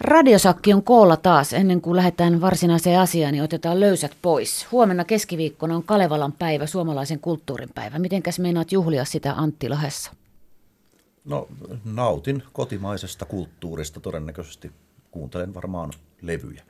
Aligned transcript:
Radiosakki 0.00 0.72
on 0.72 0.82
koolla 0.82 1.16
taas. 1.16 1.52
Ennen 1.52 1.80
kuin 1.80 1.96
lähdetään 1.96 2.40
varsinaiseen 2.40 3.00
asiaan, 3.00 3.32
niin 3.32 3.44
otetaan 3.44 3.80
löysät 3.80 4.16
pois. 4.22 4.66
Huomenna 4.72 5.04
keskiviikkona 5.04 5.76
on 5.76 5.82
Kalevalan 5.82 6.32
päivä, 6.32 6.66
suomalaisen 6.66 7.20
kulttuurin 7.20 7.70
päivä. 7.74 7.98
Mitenkäs 7.98 8.38
meinaat 8.38 8.72
juhlia 8.72 9.04
sitä 9.04 9.34
Antti 9.36 9.68
Lahessa? 9.68 10.12
No 11.24 11.48
nautin 11.84 12.42
kotimaisesta 12.52 13.24
kulttuurista 13.24 14.00
todennäköisesti. 14.00 14.72
Kuuntelen 15.10 15.54
varmaan 15.54 15.92
levyjä. 16.22 16.62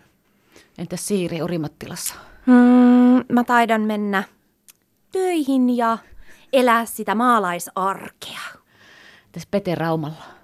Entäs 0.79 1.07
Siiri 1.07 1.43
Orimattilassa? 1.43 2.15
Hmm, 2.47 3.25
mä 3.33 3.45
taidan 3.45 3.81
mennä 3.81 4.25
töihin 5.13 5.77
ja 5.77 5.99
elää 6.53 6.87
sitä 6.87 7.15
maalaisarkea. 7.15 8.41
Entäs 9.27 9.47
Pete 9.51 9.75
Raumalla? 9.75 10.36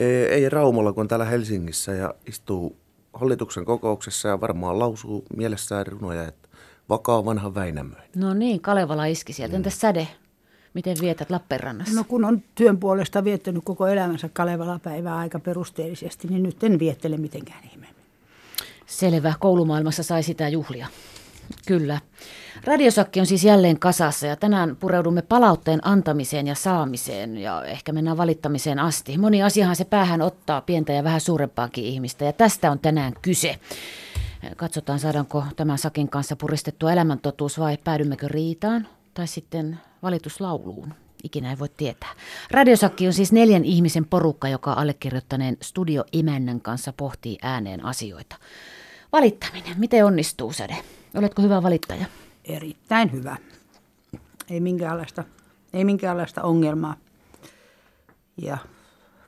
Ei, 0.00 0.24
ei 0.24 0.48
Raumalla, 0.48 0.92
kun 0.92 1.08
täällä 1.08 1.24
Helsingissä 1.24 1.92
ja 1.92 2.14
istuu 2.26 2.76
hallituksen 3.12 3.64
kokouksessa 3.64 4.28
ja 4.28 4.40
varmaan 4.40 4.78
lausuu 4.78 5.24
mielessään 5.36 5.86
runoja, 5.86 6.28
että 6.28 6.48
vakaa 6.88 7.24
vanha 7.24 7.54
Väinämöinen. 7.54 8.08
No 8.16 8.34
niin, 8.34 8.60
Kalevala 8.60 9.04
iski 9.04 9.32
sieltä. 9.32 9.56
Entäs 9.56 9.80
Säde? 9.80 10.08
Miten 10.74 10.96
vietät 11.00 11.30
Lappeenrannassa? 11.30 11.94
No 11.94 12.04
kun 12.08 12.24
on 12.24 12.42
työn 12.54 12.78
puolesta 12.78 13.24
viettänyt 13.24 13.62
koko 13.64 13.86
elämänsä 13.86 14.28
Kalevala-päivää 14.32 15.16
aika 15.16 15.38
perusteellisesti, 15.38 16.28
niin 16.28 16.42
nyt 16.42 16.64
en 16.64 16.78
viettele 16.78 17.16
mitenkään 17.16 17.64
ihmeemmin. 17.64 18.04
Selvä. 18.86 19.34
Koulumaailmassa 19.40 20.02
sai 20.02 20.22
sitä 20.22 20.48
juhlia. 20.48 20.86
Kyllä. 21.66 22.00
Radiosakki 22.64 23.20
on 23.20 23.26
siis 23.26 23.44
jälleen 23.44 23.78
kasassa 23.78 24.26
ja 24.26 24.36
tänään 24.36 24.76
pureudumme 24.76 25.22
palautteen 25.22 25.86
antamiseen 25.86 26.46
ja 26.46 26.54
saamiseen 26.54 27.36
ja 27.36 27.64
ehkä 27.64 27.92
mennään 27.92 28.16
valittamiseen 28.16 28.78
asti. 28.78 29.18
Moni 29.18 29.42
asiahan 29.42 29.76
se 29.76 29.84
päähän 29.84 30.22
ottaa 30.22 30.60
pientä 30.60 30.92
ja 30.92 31.04
vähän 31.04 31.20
suurempaakin 31.20 31.84
ihmistä 31.84 32.24
ja 32.24 32.32
tästä 32.32 32.70
on 32.70 32.78
tänään 32.78 33.12
kyse. 33.22 33.58
Katsotaan 34.56 34.98
saadaanko 34.98 35.44
tämän 35.56 35.78
sakin 35.78 36.08
kanssa 36.08 36.36
puristettua 36.36 36.92
elämäntotuus 36.92 37.58
vai 37.58 37.76
päädymmekö 37.84 38.28
riitaan 38.28 38.88
tai 39.14 39.26
sitten 39.26 39.80
valituslauluun. 40.02 40.94
Ikinä 41.22 41.50
ei 41.50 41.58
voi 41.58 41.68
tietää. 41.76 42.10
Radiosakki 42.50 43.06
on 43.06 43.12
siis 43.12 43.32
neljän 43.32 43.64
ihmisen 43.64 44.04
porukka, 44.04 44.48
joka 44.48 44.72
allekirjoittaneen 44.72 45.56
studioimännän 45.62 46.60
kanssa 46.60 46.92
pohtii 46.96 47.38
ääneen 47.42 47.84
asioita. 47.84 48.36
Valittaminen, 49.12 49.74
miten 49.78 50.06
onnistuu 50.06 50.52
Sade? 50.52 50.76
Oletko 51.14 51.42
hyvä 51.42 51.62
valittaja? 51.62 52.06
Erittäin 52.44 53.12
hyvä. 53.12 53.36
Ei 54.50 54.60
minkäänlaista, 54.60 55.24
ei 55.72 55.84
minkäänlaista 55.84 56.42
ongelmaa. 56.42 56.96
Ja 58.36 58.58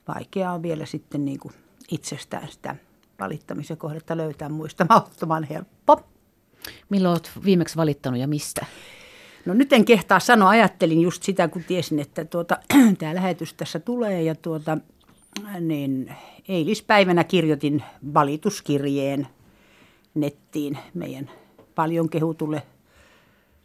vaikeaa 0.09 0.55
on 0.55 0.63
vielä 0.63 0.87
sitten 0.87 1.25
niin 1.25 1.39
kuin 1.39 1.55
itsestään 1.91 2.49
sitä 2.49 2.77
valittamisen 3.21 3.77
kohdetta 3.77 4.17
löytää 4.17 4.49
muista 4.49 4.87
mahdottoman 4.89 5.45
helppo. 5.45 6.01
Milloin 6.89 7.13
olet 7.13 7.31
viimeksi 7.45 7.77
valittanut 7.77 8.21
ja 8.21 8.29
mistä? 8.29 8.67
No 9.45 9.55
nyt 9.55 9.73
en 9.73 9.85
kehtaa 9.85 10.21
sanoa, 10.21 10.49
ajattelin 10.49 11.01
just 11.01 11.23
sitä, 11.23 11.49
kun 11.49 11.65
tiesin, 11.65 11.99
että 11.99 12.25
tuota, 12.25 12.59
tämä 12.99 13.15
lähetys 13.15 13.55
tässä 13.55 13.81
tulee. 13.81 14.23
Ja 14.23 14.35
tuota, 14.35 14.79
niin 15.61 16.17
eilispäivänä 16.49 17.25
kirjoitin 17.25 17.83
valituskirjeen 18.15 19.29
nettiin 20.15 20.79
meidän 20.95 21.31
paljon 21.77 22.09
kehutulle 22.09 22.63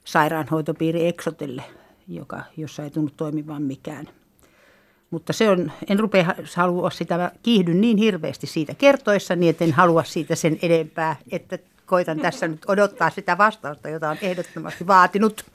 sairaanhoitopiiri 0.04 1.08
Exotelle, 1.08 1.64
joka, 2.08 2.44
jossa 2.58 2.84
ei 2.84 2.90
tunnu 2.90 3.12
toimivan 3.18 3.64
mikään. 3.64 4.08
Mutta 5.12 5.34
se 5.34 5.50
on, 5.50 5.72
en 5.90 6.00
rupea 6.00 6.36
halua 6.56 6.90
sitä, 6.90 7.32
kiihdyn 7.44 7.82
niin 7.82 7.98
hirveästi 7.98 8.48
siitä 8.48 8.74
kertoessa, 8.74 9.36
niin 9.36 9.50
että 9.50 9.64
en 9.64 9.74
halua 9.74 10.04
siitä 10.04 10.36
sen 10.36 10.60
edempää, 10.62 11.16
että 11.32 11.60
koitan 11.86 12.20
tässä 12.20 12.48
nyt 12.48 12.62
odottaa 12.68 13.10
sitä 13.10 13.38
vastausta, 13.38 13.90
jota 13.90 14.10
on 14.10 14.18
ehdottomasti 14.22 14.88
vaatinut. 14.88 15.46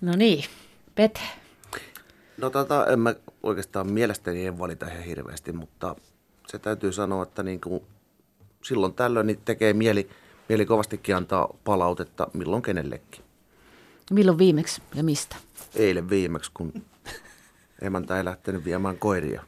No 0.00 0.12
niin, 0.16 0.44
Pete. 0.94 1.20
No 2.36 2.50
tota, 2.50 2.86
en 2.86 3.00
mä 3.00 3.14
oikeastaan 3.42 3.92
mielestäni 3.92 4.46
en 4.46 4.58
valita 4.58 4.86
ihan 4.86 5.02
hirveästi, 5.02 5.52
mutta 5.52 5.96
se 6.46 6.58
täytyy 6.58 6.92
sanoa, 6.92 7.22
että 7.22 7.42
niin 7.42 7.60
kuin 7.60 7.82
silloin 8.64 8.94
tällöin 8.94 9.26
niin 9.26 9.40
tekee 9.44 9.72
mieli, 9.72 10.10
mieli 10.50 10.66
kovastikin 10.66 11.16
antaa 11.16 11.48
palautetta 11.64 12.28
milloin 12.32 12.62
kenellekin. 12.62 13.24
Milloin 14.10 14.38
viimeksi 14.38 14.82
ja 14.94 15.02
mistä? 15.02 15.36
Eilen 15.74 16.10
viimeksi, 16.10 16.50
kun 16.54 16.72
emäntä 17.82 18.16
ei 18.16 18.24
lähtenyt 18.24 18.64
viemään 18.64 18.98
koiria. 18.98 19.42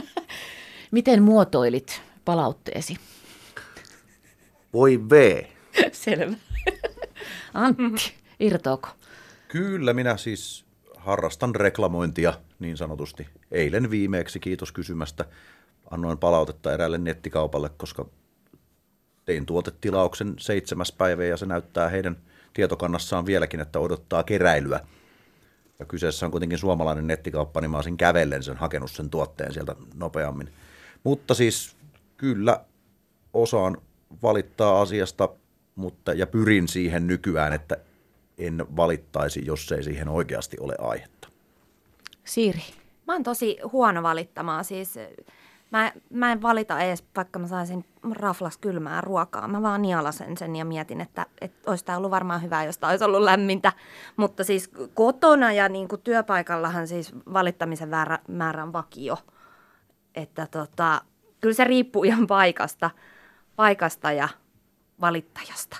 Miten 0.90 1.22
muotoilit 1.22 2.02
palautteesi? 2.24 2.96
Voi 4.72 5.00
V. 5.10 5.44
Selvä. 5.92 6.36
Antti, 7.54 8.14
irtoako? 8.40 8.88
Kyllä, 9.48 9.92
minä 9.92 10.16
siis 10.16 10.64
harrastan 10.96 11.54
reklamointia 11.54 12.34
niin 12.58 12.76
sanotusti. 12.76 13.26
Eilen 13.50 13.90
viimeksi, 13.90 14.40
kiitos 14.40 14.72
kysymästä, 14.72 15.24
annoin 15.90 16.18
palautetta 16.18 16.72
eräälle 16.72 16.98
nettikaupalle, 16.98 17.70
koska 17.76 18.06
tein 19.30 19.46
tuotetilauksen 19.46 20.34
seitsemäs 20.38 20.92
päivä 20.92 21.24
ja 21.24 21.36
se 21.36 21.46
näyttää 21.46 21.88
heidän 21.88 22.16
tietokannassaan 22.52 23.26
vieläkin, 23.26 23.60
että 23.60 23.78
odottaa 23.78 24.22
keräilyä. 24.22 24.80
Ja 25.78 25.84
kyseessä 25.86 26.26
on 26.26 26.32
kuitenkin 26.32 26.58
suomalainen 26.58 27.06
nettikauppa, 27.06 27.60
niin 27.60 27.70
mä 27.70 27.76
olisin 27.76 27.96
kävellen 27.96 28.42
sen 28.42 28.56
hakenut 28.56 28.90
sen 28.90 29.10
tuotteen 29.10 29.52
sieltä 29.52 29.76
nopeammin. 29.94 30.52
Mutta 31.04 31.34
siis 31.34 31.76
kyllä 32.16 32.64
osaan 33.34 33.76
valittaa 34.22 34.80
asiasta, 34.80 35.28
mutta 35.74 36.12
ja 36.12 36.26
pyrin 36.26 36.68
siihen 36.68 37.06
nykyään, 37.06 37.52
että 37.52 37.76
en 38.38 38.66
valittaisi, 38.76 39.46
jos 39.46 39.72
ei 39.72 39.82
siihen 39.82 40.08
oikeasti 40.08 40.56
ole 40.60 40.74
aihetta. 40.78 41.28
Siiri. 42.24 42.62
Mä 43.06 43.12
oon 43.12 43.22
tosi 43.22 43.58
huono 43.72 44.02
valittamaan. 44.02 44.64
Siis 44.64 44.94
mä, 45.70 45.92
mä 46.10 46.32
en 46.32 46.42
valita 46.42 46.80
edes, 46.80 47.04
vaikka 47.16 47.38
mä 47.38 47.46
saisin 47.46 47.84
raflas 48.12 48.58
kylmää 48.58 49.00
ruokaa. 49.00 49.48
Mä 49.48 49.62
vaan 49.62 49.82
nialasen 49.82 50.36
sen 50.36 50.56
ja 50.56 50.64
mietin, 50.64 51.00
että, 51.00 51.26
että 51.40 51.70
olisi 51.70 51.84
tämä 51.84 51.98
ollut 51.98 52.10
varmaan 52.10 52.42
hyvä, 52.42 52.64
jos 52.64 52.78
tämä 52.78 52.90
olisi 52.90 53.04
ollut 53.04 53.22
lämmintä. 53.22 53.72
Mutta 54.16 54.44
siis 54.44 54.70
kotona 54.94 55.52
ja 55.52 55.68
niin 55.68 55.88
kuin 55.88 56.02
työpaikallahan 56.02 56.88
siis 56.88 57.12
valittamisen 57.32 57.88
määrä, 57.88 58.18
määrä 58.28 58.62
on 58.62 58.72
vakio. 58.72 59.18
Että 60.14 60.46
tota, 60.46 61.02
kyllä 61.40 61.54
se 61.54 61.64
riippuu 61.64 62.04
ihan 62.04 62.26
paikasta, 62.26 62.90
paikasta 63.56 64.12
ja 64.12 64.28
valittajasta. 65.00 65.76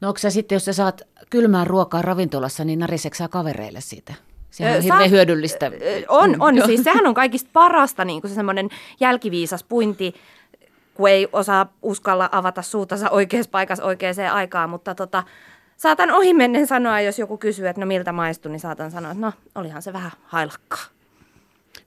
No 0.00 0.08
onko 0.08 0.18
sä 0.18 0.30
sitten, 0.30 0.56
jos 0.56 0.64
sä 0.64 0.72
saat 0.72 1.02
kylmää 1.30 1.64
ruokaa 1.64 2.02
ravintolassa, 2.02 2.64
niin 2.64 2.78
nariseksää 2.78 3.28
kavereille 3.28 3.80
siitä? 3.80 4.14
Sehän 4.52 4.76
on 4.76 4.82
hirveän 4.82 5.10
hyödyllistä. 5.10 5.70
On, 6.08 6.36
on. 6.38 6.56
Joo. 6.56 6.66
Siis 6.66 6.84
sehän 6.84 7.06
on 7.06 7.14
kaikista 7.14 7.50
parasta 7.52 8.04
niin 8.04 8.20
kuin 8.20 8.30
se 8.30 8.34
semmoinen 8.34 8.68
jälkiviisas 9.00 9.64
puinti, 9.64 10.14
kun 10.94 11.08
ei 11.08 11.28
osaa 11.32 11.72
uskalla 11.82 12.28
avata 12.32 12.62
suutansa 12.62 13.10
oikeassa 13.10 13.50
paikassa 13.50 13.84
oikeaan 13.84 14.16
aikaan, 14.32 14.70
mutta 14.70 14.94
tota, 14.94 15.22
saatan 15.76 16.10
ohimennen 16.10 16.66
sanoa, 16.66 17.00
jos 17.00 17.18
joku 17.18 17.38
kysyy, 17.38 17.68
että 17.68 17.80
no 17.80 17.86
miltä 17.86 18.12
maistuu, 18.12 18.52
niin 18.52 18.60
saatan 18.60 18.90
sanoa, 18.90 19.10
että 19.10 19.26
no 19.26 19.32
olihan 19.54 19.82
se 19.82 19.92
vähän 19.92 20.10
hailakkaa. 20.24 20.84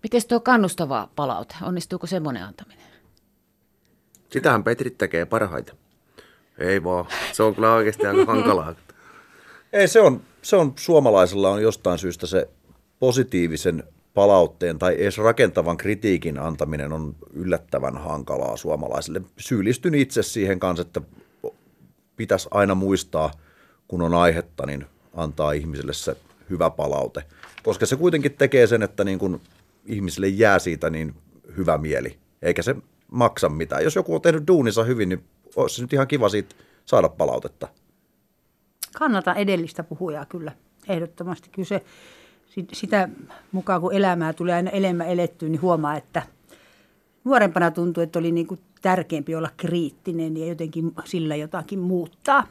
Miten 0.04 0.22
tuo 0.28 0.40
kannustava 0.40 1.10
palaute? 1.16 1.56
Onnistuuko 1.62 2.08
semmoinen 2.08 2.44
antaminen? 2.44 2.86
Sitähän 4.30 4.64
Petri 4.64 4.90
tekee 4.90 5.26
parhaiten. 5.26 5.76
Ei 6.58 6.84
vaan, 6.84 7.06
se 7.32 7.44
on 7.44 7.56
kyllä 7.56 7.74
oikeasti 7.74 8.08
aika 8.08 8.26
hankalaa. 8.26 8.76
Ei, 9.74 9.88
se 9.88 10.02
on, 10.02 10.22
se 10.46 10.56
on 10.56 10.74
suomalaisella 10.76 11.50
on 11.50 11.62
jostain 11.62 12.00
syystä 12.00 12.28
se 12.28 12.50
positiivisen 13.00 13.84
palautteen 14.14 14.80
tai 14.80 14.96
edes 14.98 15.18
rakentavan 15.18 15.78
kritiikin 15.78 16.40
antaminen 16.40 16.94
on 16.94 17.16
yllättävän 17.34 17.98
hankalaa 17.98 18.58
suomalaisille. 18.58 19.22
Syyllistyn 19.38 19.96
itse 19.96 20.24
siihen 20.24 20.60
kanssa, 20.60 20.82
että 20.82 21.02
pitäisi 22.16 22.48
aina 22.52 22.76
muistaa, 22.76 23.32
kun 23.88 24.02
on 24.02 24.14
aihetta, 24.14 24.66
niin 24.66 24.86
antaa 25.14 25.52
ihmiselle 25.52 25.94
se 25.94 26.16
hyvä 26.50 26.70
palaute. 26.70 27.24
Koska 27.64 27.86
se 27.86 27.96
kuitenkin 27.96 28.34
tekee 28.34 28.68
sen, 28.68 28.84
että 28.84 29.04
niin 29.04 29.20
kun 29.20 29.42
ihmisille 29.86 30.28
jää 30.28 30.60
siitä 30.60 30.90
niin 30.90 31.14
hyvä 31.58 31.78
mieli, 31.78 32.18
eikä 32.42 32.62
se 32.62 32.76
maksa 33.12 33.50
mitään. 33.50 33.84
Jos 33.84 33.96
joku 33.96 34.16
on 34.16 34.22
tehnyt 34.22 34.48
duunissa 34.48 34.84
hyvin, 34.84 35.10
niin 35.10 35.24
olisi 35.56 35.82
nyt 35.82 35.94
ihan 35.94 36.08
kiva 36.08 36.30
siitä 36.30 36.56
saada 36.86 37.10
palautetta. 37.10 37.68
Kannatan 39.00 39.38
edellistä 39.38 39.84
puhujaa 39.84 40.26
kyllä, 40.26 40.52
ehdottomasti. 40.88 41.50
Kyllä 41.50 41.68
se, 41.68 41.84
sit- 42.48 42.74
sitä 42.74 43.10
mukaan 43.52 43.82
kun 43.82 43.94
elämää 43.94 44.34
tulee 44.34 44.56
aina 44.56 44.72
enemmän 44.72 45.08
elettyä, 45.08 45.50
niin 45.50 45.62
huomaa, 45.62 45.96
että 45.96 46.22
nuorempana 47.24 47.72
tuntui, 47.72 48.04
että 48.04 48.20
oli 48.20 48.32
niin 48.32 48.48
kuin 48.48 48.60
tärkeämpi 48.82 49.36
olla 49.36 49.50
kriittinen 49.58 50.38
ja 50.38 50.46
jotenkin 50.46 50.92
sillä 51.06 51.36
jotakin 51.36 51.80
muuttaa. 51.80 52.48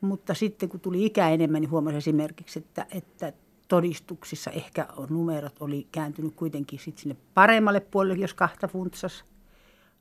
Mutta 0.00 0.34
sitten 0.34 0.68
kun 0.68 0.80
tuli 0.80 1.04
ikä 1.04 1.28
enemmän, 1.28 1.60
niin 1.60 1.70
huomasi 1.70 1.96
esimerkiksi, 1.96 2.58
että, 2.58 2.86
että 2.90 3.32
todistuksissa 3.68 4.50
ehkä 4.50 4.86
numerot 5.10 5.56
oli 5.60 5.86
kääntynyt 5.92 6.34
kuitenkin 6.36 6.78
sit 6.78 6.98
sinne 6.98 7.16
paremmalle 7.34 7.80
puolelle, 7.80 8.22
jos 8.22 8.34
kahta 8.34 8.68
funtsas. 8.68 9.24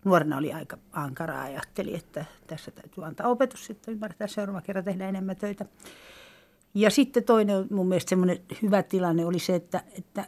Nuorena 0.06 0.38
oli 0.38 0.54
aika 0.54 0.78
ankaraa 0.92 1.44
ajatteli, 1.44 1.96
että 1.96 2.26
tässä 2.48 2.72
täytyy 2.72 3.06
antaa 3.06 3.28
opetus, 3.28 3.66
sitten 3.66 3.94
ymmärtää 3.94 4.28
seuraava 4.28 4.62
kerran 4.62 4.86
tehdä 4.86 5.10
enemmän 5.10 5.36
töitä. 5.36 5.66
Ja 6.74 6.90
sitten 6.90 7.24
toinen 7.24 7.68
mun 7.72 7.88
mielestä 7.88 8.10
semmoinen 8.10 8.40
hyvä 8.62 8.84
tilanne 8.84 9.26
oli 9.26 9.40
se, 9.40 9.56
että, 9.56 9.84
että 9.98 10.26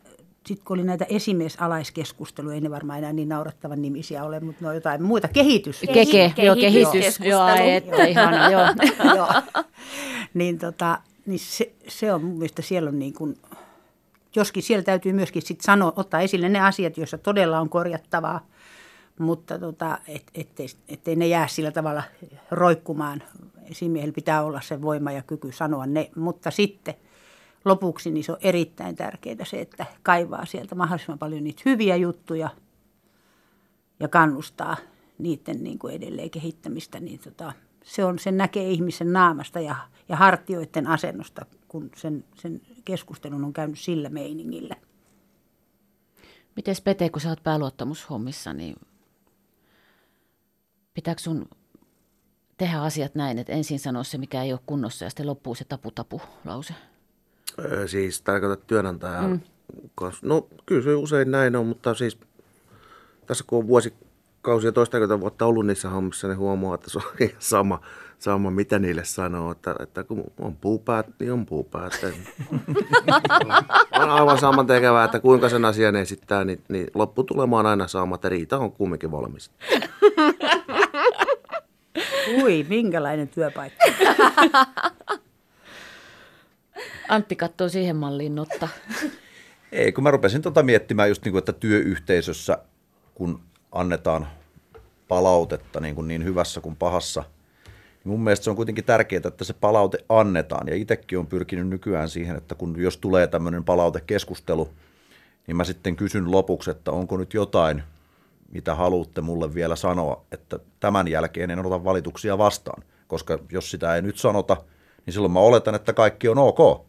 sitten 0.47 0.65
kun 0.65 0.77
oli 0.77 0.83
näitä 0.83 1.05
esimiesalaiskeskusteluja, 1.09 2.55
ei 2.55 2.61
ne 2.61 2.71
varmaan 2.71 2.99
enää 2.99 3.13
niin 3.13 3.29
naurattavan 3.29 3.81
nimisiä 3.81 4.23
ole, 4.23 4.39
mutta 4.39 4.61
ne 4.61 4.67
on 4.67 4.75
jotain 4.75 5.03
muita, 5.03 5.27
kehitys. 5.27 5.81
Keke, 5.93 6.33
joo, 6.37 6.55
kehitys. 6.55 7.19
Joo, 7.19 7.41
ai, 7.41 7.71
että 7.71 8.05
ihana, 8.05 8.49
joo. 8.51 8.65
joo. 9.15 9.27
Niin, 10.33 10.59
tota, 10.59 10.99
niin 11.25 11.39
se, 11.39 11.73
se 11.87 12.13
on 12.13 12.23
mun 12.23 12.37
mielestä 12.37 12.61
siellä 12.61 12.89
on 12.89 12.99
niin 12.99 13.13
kuin, 13.13 13.37
joskin 14.35 14.63
siellä 14.63 14.83
täytyy 14.83 15.13
myöskin 15.13 15.41
sit 15.41 15.61
sanoa, 15.61 15.93
ottaa 15.95 16.21
esille 16.21 16.49
ne 16.49 16.59
asiat, 16.59 16.97
joissa 16.97 17.17
todella 17.17 17.59
on 17.59 17.69
korjattavaa, 17.69 18.47
mutta 19.19 19.59
tota, 19.59 19.99
et, 20.07 20.23
ettei, 20.33 20.67
ettei 20.87 21.15
ne 21.15 21.27
jää 21.27 21.47
sillä 21.47 21.71
tavalla 21.71 22.03
roikkumaan. 22.51 23.23
Esimiehellä 23.63 24.13
pitää 24.13 24.43
olla 24.43 24.61
se 24.61 24.81
voima 24.81 25.11
ja 25.11 25.21
kyky 25.21 25.51
sanoa 25.51 25.85
ne, 25.85 26.11
mutta 26.15 26.51
sitten 26.51 26.93
lopuksi 27.65 28.11
niin 28.11 28.23
se 28.23 28.31
on 28.31 28.37
erittäin 28.41 28.95
tärkeää 28.95 29.45
se, 29.45 29.61
että 29.61 29.85
kaivaa 30.03 30.45
sieltä 30.45 30.75
mahdollisimman 30.75 31.19
paljon 31.19 31.43
niitä 31.43 31.61
hyviä 31.65 31.95
juttuja 31.95 32.49
ja 33.99 34.07
kannustaa 34.07 34.77
niiden 35.17 35.63
niin 35.63 35.79
kuin 35.79 35.95
edelleen 35.95 36.29
kehittämistä, 36.29 36.99
niin 36.99 37.19
tota, 37.19 37.53
se 37.83 38.05
on, 38.05 38.19
sen 38.19 38.37
näkee 38.37 38.69
ihmisen 38.69 39.13
naamasta 39.13 39.59
ja, 39.59 39.75
ja 40.09 40.15
hartioiden 40.15 40.87
asennosta, 40.87 41.45
kun 41.67 41.89
sen, 41.95 42.23
sen 42.35 42.61
keskustelun 42.85 43.45
on 43.45 43.53
käynyt 43.53 43.79
sillä 43.79 44.09
meiningillä. 44.09 44.75
Miten 46.55 46.75
Pete, 46.83 47.09
kun 47.09 47.21
sä 47.21 47.29
oot 47.29 47.43
pääluottamushommissa, 47.43 48.53
niin 48.53 48.75
pitääkö 50.97 51.21
sun 51.21 51.45
tehdä 52.57 52.81
asiat 52.81 53.15
näin, 53.15 53.39
että 53.39 53.53
ensin 53.53 53.79
sanoa 53.79 54.03
se, 54.03 54.17
mikä 54.17 54.43
ei 54.43 54.51
ole 54.51 54.59
kunnossa 54.65 55.05
ja 55.05 55.09
sitten 55.09 55.27
loppuu 55.27 55.55
se 55.55 55.65
tapu-tapu-lause? 55.65 56.73
Öö, 57.59 57.87
siis 57.87 58.21
tarkoitat 58.21 58.67
työnantajaa 58.67 59.27
mm. 59.27 59.39
kanssa. 59.95 60.27
No 60.27 60.47
kyllä 60.65 60.81
se 60.83 60.95
usein 60.95 61.31
näin 61.31 61.55
on, 61.55 61.67
mutta 61.67 61.93
siis 61.93 62.17
tässä 63.25 63.43
kun 63.47 63.59
on 63.59 63.67
vuosikausia 63.67 64.71
toistakymmentä 64.71 65.21
vuotta 65.21 65.45
ollut 65.45 65.65
niissä 65.65 65.89
hommissa, 65.89 66.27
niin 66.27 66.37
huomaa, 66.37 66.75
että 66.75 66.89
se 66.89 66.97
on 66.97 67.03
sama, 67.39 67.81
sama 68.19 68.51
mitä 68.51 68.79
niille 68.79 69.05
sanoo. 69.05 69.51
Että, 69.51 69.75
että 69.79 70.03
kun 70.03 70.23
on 70.39 70.55
puupäät, 70.55 71.07
niin 71.19 71.33
on 71.33 71.45
puupäät. 71.45 71.93
on 74.01 74.09
aivan 74.09 74.37
saman 74.37 74.67
tekevää, 74.67 75.05
että 75.05 75.19
kuinka 75.19 75.49
sen 75.49 75.65
asian 75.65 75.95
esittää, 75.95 76.45
niin, 76.45 76.63
niin 76.69 76.87
lopputulema 76.93 77.59
on 77.59 77.65
aina 77.65 77.87
sama, 77.87 78.15
että 78.15 78.29
riita 78.29 78.57
on 78.57 78.71
kumminkin 78.71 79.11
valmis. 79.11 79.51
Ui, 82.27 82.65
minkälainen 82.69 83.27
työpaikka. 83.27 83.85
Antti 87.09 87.35
katsoo 87.35 87.69
siihen 87.69 87.95
malliin 87.95 88.35
notta. 88.35 88.67
Ei, 89.71 89.91
kun 89.91 90.03
mä 90.03 90.11
rupesin 90.11 90.41
tota 90.41 90.63
miettimään 90.63 91.09
just 91.09 91.25
niin 91.25 91.31
kuin, 91.31 91.39
että 91.39 91.53
työyhteisössä, 91.53 92.57
kun 93.15 93.39
annetaan 93.71 94.27
palautetta 95.07 95.79
niin, 95.79 95.95
kuin 95.95 96.07
niin 96.07 96.23
hyvässä 96.23 96.61
kuin 96.61 96.75
pahassa, 96.75 97.23
niin 98.03 98.11
mun 98.11 98.23
mielestä 98.23 98.43
se 98.43 98.49
on 98.49 98.55
kuitenkin 98.55 98.83
tärkeää, 98.83 99.21
että 99.27 99.43
se 99.43 99.53
palaute 99.53 99.97
annetaan. 100.09 100.67
Ja 100.67 100.75
itsekin 100.75 101.19
on 101.19 101.27
pyrkinyt 101.27 101.67
nykyään 101.67 102.09
siihen, 102.09 102.35
että 102.35 102.55
kun 102.55 102.81
jos 102.81 102.97
tulee 102.97 103.27
tämmöinen 103.27 103.63
palautekeskustelu, 103.63 104.69
niin 105.47 105.57
mä 105.57 105.63
sitten 105.63 105.95
kysyn 105.95 106.31
lopuksi, 106.31 106.71
että 106.71 106.91
onko 106.91 107.17
nyt 107.17 107.33
jotain, 107.33 107.83
mitä 108.53 108.75
haluatte 108.75 109.21
mulle 109.21 109.53
vielä 109.53 109.75
sanoa, 109.75 110.25
että 110.31 110.59
tämän 110.79 111.07
jälkeen 111.07 111.51
en 111.51 111.65
ota 111.65 111.83
valituksia 111.83 112.37
vastaan. 112.37 112.83
Koska 113.07 113.39
jos 113.51 113.71
sitä 113.71 113.95
ei 113.95 114.01
nyt 114.01 114.17
sanota, 114.17 114.57
niin 115.05 115.13
silloin 115.13 115.31
mä 115.31 115.39
oletan, 115.39 115.75
että 115.75 115.93
kaikki 115.93 116.27
on 116.27 116.37
ok. 116.37 116.87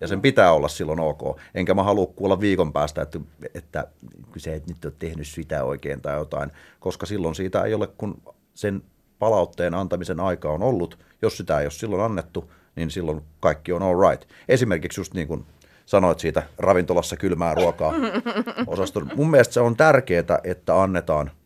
Ja 0.00 0.08
sen 0.08 0.22
pitää 0.22 0.52
olla 0.52 0.68
silloin 0.68 1.00
ok. 1.00 1.40
Enkä 1.54 1.74
mä 1.74 1.82
halua 1.82 2.06
kuulla 2.06 2.40
viikon 2.40 2.72
päästä, 2.72 3.02
että, 3.02 3.20
että 3.54 3.86
se 4.36 4.54
et 4.54 4.66
nyt 4.66 4.84
ole 4.84 4.92
tehnyt 4.98 5.26
sitä 5.26 5.64
oikein 5.64 6.00
tai 6.00 6.16
jotain, 6.16 6.50
koska 6.80 7.06
silloin 7.06 7.34
siitä 7.34 7.62
ei 7.62 7.74
ole, 7.74 7.86
kun 7.86 8.22
sen 8.54 8.82
palautteen 9.18 9.74
antamisen 9.74 10.20
aika 10.20 10.50
on 10.50 10.62
ollut. 10.62 10.98
Jos 11.22 11.36
sitä 11.36 11.58
ei 11.58 11.64
ole 11.64 11.70
silloin 11.70 12.02
annettu, 12.02 12.52
niin 12.76 12.90
silloin 12.90 13.22
kaikki 13.40 13.72
on 13.72 13.82
all 13.82 14.10
right. 14.10 14.30
Esimerkiksi 14.48 15.00
just 15.00 15.14
niin 15.14 15.28
kuin 15.28 15.46
sanoit 15.86 16.18
siitä 16.18 16.42
ravintolassa 16.58 17.16
kylmää 17.16 17.54
ruokaa 17.54 17.92
osaston. 18.66 19.10
Mun 19.14 19.30
mielestä 19.30 19.54
se 19.54 19.60
on 19.60 19.76
tärkeää, 19.76 20.38
että 20.44 20.82
annetaan– 20.82 21.30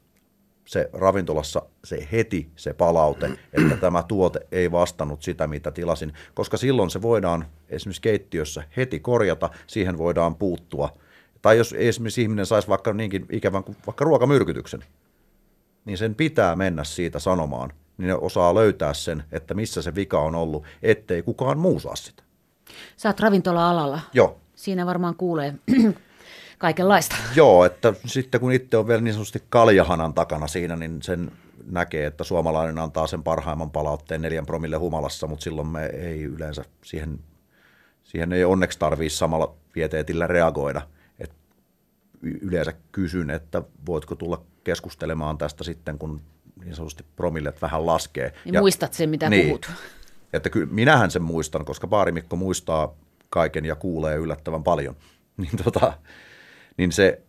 se 0.69 0.91
ravintolassa 0.93 1.63
se 1.85 2.09
heti 2.13 2.51
se 2.57 2.75
palaute, 2.75 3.31
että 3.53 3.77
tämä 3.77 4.03
tuote 4.03 4.41
ei 4.53 4.73
vastannut 4.73 5.23
sitä, 5.23 5.47
mitä 5.47 5.71
tilasin, 5.71 6.13
koska 6.35 6.57
silloin 6.57 6.91
se 6.91 7.03
voidaan 7.03 7.47
esimerkiksi 7.69 8.03
keittiössä 8.03 8.63
heti 8.77 9.01
korjata, 9.01 9.51
siihen 9.67 9.99
voidaan 9.99 10.35
puuttua. 10.35 10.99
Tai 11.43 11.59
jos 11.59 11.75
esimerkiksi 11.79 12.23
ihminen 12.23 12.47
saisi 12.47 12.69
vaikka 12.69 12.93
niinkin 12.93 13.27
ikävän 13.33 13.65
kuin 13.65 13.77
vaikka 13.87 14.05
ruokamyrkytyksen, 14.05 14.85
niin 15.85 15.99
sen 15.99 16.15
pitää 16.15 16.57
mennä 16.57 16.85
siitä 16.85 17.19
sanomaan, 17.19 17.73
niin 17.99 18.09
ne 18.09 18.15
osaa 18.15 18.55
löytää 18.55 18.95
sen, 18.95 19.25
että 19.33 19.55
missä 19.55 19.83
se 19.83 19.95
vika 19.95 20.21
on 20.21 20.35
ollut, 20.35 20.65
ettei 20.83 21.23
kukaan 21.23 21.59
muu 21.59 21.81
saa 21.81 21.97
sitä. 21.97 22.23
Sä 22.97 23.09
oot 23.09 23.21
ravintola-alalla. 23.21 24.01
Joo. 24.13 24.39
Siinä 24.55 24.87
varmaan 24.87 25.15
kuulee 25.15 25.55
kaikenlaista. 26.59 27.17
Joo, 27.35 27.65
että 27.65 27.93
sitten 28.07 28.41
kun 28.41 28.53
itse 28.53 28.77
on 28.77 28.89
vielä 28.89 29.01
niin 29.01 29.15
sanotusti 29.15 29.43
kaljahanan 29.49 30.15
takana 30.15 30.47
siinä, 30.47 30.77
niin 30.77 31.03
sen 31.03 31.33
näkee, 31.71 32.07
että 32.07 32.25
suomalainen 32.25 32.79
antaa 32.79 33.07
sen 33.07 33.23
parhaimman 33.23 33.71
palautteen 33.71 34.23
neljän 34.23 34.47
promille 34.47 34.77
humalassa, 34.77 35.27
mutta 35.27 35.43
silloin 35.43 35.69
me 35.69 35.87
ei 35.87 36.23
yleensä 36.23 36.65
siihen, 36.85 37.19
siihen 38.05 38.33
ei 38.33 38.45
onneksi 38.45 38.79
tarvii 38.79 39.11
samalla 39.11 39.55
pieteetillä 39.73 40.27
reagoida. 40.27 40.83
Et 41.19 41.33
yleensä 42.23 42.73
kysyn, 42.93 43.31
että 43.31 43.63
voitko 43.87 44.15
tulla 44.15 44.43
keskustelemaan 44.65 45.39
tästä 45.39 45.65
sitten, 45.65 45.99
kun 45.99 46.21
niin 46.65 46.75
sanotusti 46.75 47.05
promillet 47.17 47.63
vähän 47.63 47.87
laskee. 47.87 48.33
Niin 48.45 48.55
ja 48.55 48.61
muistat 48.61 48.93
sen, 48.93 49.11
mitä 49.11 49.31
niin, 49.31 49.47
puhut. 49.47 49.71
Että 50.33 50.51
kyllä 50.51 50.67
minähän 50.71 51.11
sen 51.11 51.23
muistan, 51.23 51.65
koska 51.65 51.87
baarimikko 51.87 52.37
muistaa 52.37 52.95
kaiken 53.31 53.65
ja 53.65 53.77
kuulee 53.77 54.17
yllättävän 54.17 54.65
paljon. 54.65 54.97
Niin 55.39 55.65
tota, 55.65 55.93
niin 56.77 56.93
se 56.93 57.23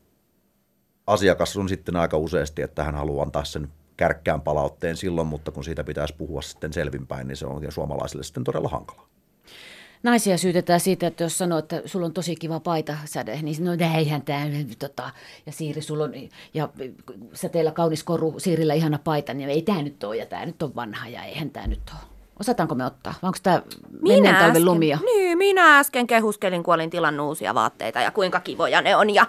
asiakas 1.08 1.58
on 1.58 1.70
sitten 1.70 1.96
aika 1.96 2.18
useasti, 2.18 2.62
että 2.62 2.84
hän 2.84 2.96
haluaa 2.96 3.24
antaa 3.24 3.46
sen 3.46 3.68
kärkkään 3.98 4.42
palautteen 4.42 4.98
silloin, 4.98 5.28
mutta 5.28 5.52
kun 5.52 5.64
siitä 5.64 5.84
pitäisi 5.84 6.16
puhua 6.18 6.42
sitten 6.42 6.74
selvinpäin, 6.74 7.28
niin 7.28 7.36
se 7.36 7.46
on 7.46 7.72
suomalaisille 7.72 8.24
sitten 8.24 8.44
todella 8.44 8.70
hankalaa. 8.70 9.08
Naisia 10.04 10.38
syytetään 10.38 10.80
siitä, 10.80 11.08
että 11.08 11.24
jos 11.24 11.38
sanoo, 11.38 11.60
että 11.60 11.82
sulla 11.86 12.06
on 12.06 12.14
tosi 12.14 12.36
kiva 12.36 12.60
paita 12.60 12.98
säde, 13.06 13.42
niin 13.42 13.66
no 13.66 13.72
eihän 13.96 14.22
tämä, 14.22 14.46
tota, 14.80 15.12
ja 15.46 15.52
Siiri, 15.52 15.82
sulla 15.82 16.04
on, 16.04 16.14
ja 16.54 16.70
säteellä 17.34 17.72
kaunis 17.72 18.04
koru, 18.04 18.40
Siirillä 18.40 18.74
ihana 18.74 19.00
paita, 19.04 19.34
niin 19.34 19.50
ei 19.50 19.62
tämä 19.62 19.82
nyt 19.82 20.04
ole, 20.04 20.18
ja 20.18 20.26
tämä 20.26 20.46
nyt 20.46 20.62
on 20.62 20.76
vanha, 20.76 21.08
ja 21.08 21.24
eihän 21.24 21.50
tämä 21.50 21.68
nyt 21.68 21.92
ole. 21.92 22.09
Osataanko 22.40 22.76
me 22.76 22.86
ottaa? 22.86 23.14
Vai 23.22 23.28
onko 23.28 23.38
tämä 23.44 23.62
menneen 24.02 24.36
talven 24.36 24.66
lumia? 24.66 24.98
Niin, 25.06 25.38
minä 25.38 25.80
äsken 25.80 26.08
kehuskelin, 26.08 26.64
kun 26.64 26.74
olin 26.74 26.90
tilannut 26.90 27.28
uusia 27.28 27.56
vaatteita 27.56 28.02
ja 28.02 28.12
kuinka 28.12 28.40
kivoja 28.40 28.82
ne 28.82 28.96
on 28.96 29.10
ja 29.10 29.26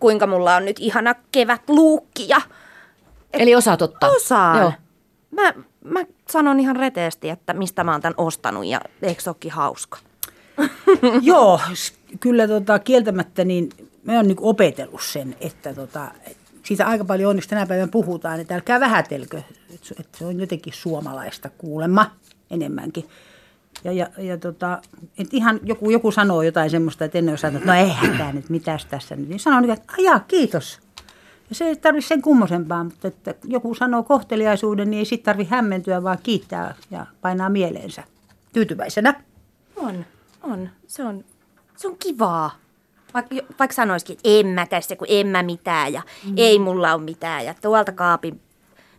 kuinka 0.00 0.26
mulla 0.26 0.56
on 0.56 0.64
nyt 0.64 0.76
ihana 0.78 1.14
kevätluukki. 1.32 2.28
Ja... 2.28 2.40
Et 3.32 3.40
Eli 3.40 3.54
osaat 3.54 3.82
ottaa? 3.82 4.10
Osaan. 4.10 4.58
Joo. 4.58 4.72
Mä, 5.30 5.52
mä 5.84 6.04
sanon 6.30 6.60
ihan 6.60 6.76
reteesti, 6.76 7.30
että 7.30 7.52
mistä 7.52 7.84
mä 7.84 7.92
oon 7.92 8.00
tämän 8.00 8.14
ostanut 8.16 8.66
ja 8.66 8.80
eikö 9.02 9.22
se 9.22 9.30
hauska? 9.50 9.98
Joo, 11.22 11.60
kyllä 12.20 12.48
tota, 12.48 12.78
kieltämättä 12.78 13.44
niin 13.44 13.70
me 14.04 14.18
on 14.18 14.26
niin 14.26 14.36
opetellut 14.40 15.02
sen, 15.02 15.36
että 15.40 15.74
tota, 15.74 16.10
siitä 16.62 16.86
aika 16.86 17.04
paljon 17.04 17.30
onneksi 17.30 17.48
tänä 17.48 17.66
päivänä 17.66 17.88
puhutaan, 17.92 18.40
että 18.40 18.54
älkää 18.54 18.80
vähätelkö, 18.80 19.42
että 19.98 20.18
se 20.18 20.26
on 20.26 20.40
jotenkin 20.40 20.72
suomalaista 20.72 21.50
kuulemma 21.58 22.10
enemmänkin. 22.54 23.08
Ja, 23.84 23.92
ja, 23.92 24.08
ja 24.18 24.38
tota, 24.38 24.82
et 25.18 25.34
ihan 25.34 25.60
joku, 25.62 25.90
joku 25.90 26.10
sanoo 26.10 26.42
jotain 26.42 26.70
semmoista, 26.70 27.04
että 27.04 27.18
ennen 27.18 27.34
osaa, 27.34 27.50
että 27.50 27.66
no 27.66 27.74
eihän 27.74 28.18
tämä 28.18 28.32
nyt, 28.32 28.50
mitäs 28.50 28.86
tässä 28.86 29.16
nyt. 29.16 29.28
Niin 29.28 29.40
sanoo 29.40 29.60
nyt, 29.60 29.70
että 29.70 29.92
ajaa, 29.98 30.20
kiitos. 30.20 30.80
Ja 31.48 31.54
se 31.54 31.64
ei 31.64 31.76
tarvitse 31.76 32.08
sen 32.08 32.22
kummosempaa, 32.22 32.84
mutta 32.84 33.08
että 33.08 33.34
joku 33.44 33.74
sanoo 33.74 34.02
kohteliaisuuden, 34.02 34.90
niin 34.90 34.98
ei 34.98 35.04
sitten 35.04 35.24
tarvitse 35.24 35.54
hämmentyä, 35.54 36.02
vaan 36.02 36.18
kiittää 36.22 36.74
ja 36.90 37.06
painaa 37.20 37.48
mieleensä. 37.48 38.04
Tyytyväisenä. 38.52 39.20
On, 39.76 40.06
on. 40.42 40.68
Se 40.86 41.04
on, 41.04 41.24
se 41.76 41.88
on 41.88 41.96
kivaa. 41.98 42.50
Vaikka, 43.14 43.34
vaikka 43.58 43.74
sanoisikin, 43.74 44.12
että 44.12 44.28
en 44.28 44.46
mä 44.46 44.66
tässä, 44.66 44.96
kun 44.96 45.06
en 45.10 45.26
mä 45.26 45.42
mitään 45.42 45.92
ja 45.92 46.02
mm. 46.24 46.34
ei 46.36 46.58
mulla 46.58 46.94
ole 46.94 47.02
mitään 47.02 47.44
ja 47.44 47.54
tuolta 47.62 47.92
kaapin 47.92 48.40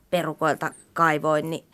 perukoilta 0.10 0.72
kaivoin, 0.94 1.50
niin 1.50 1.66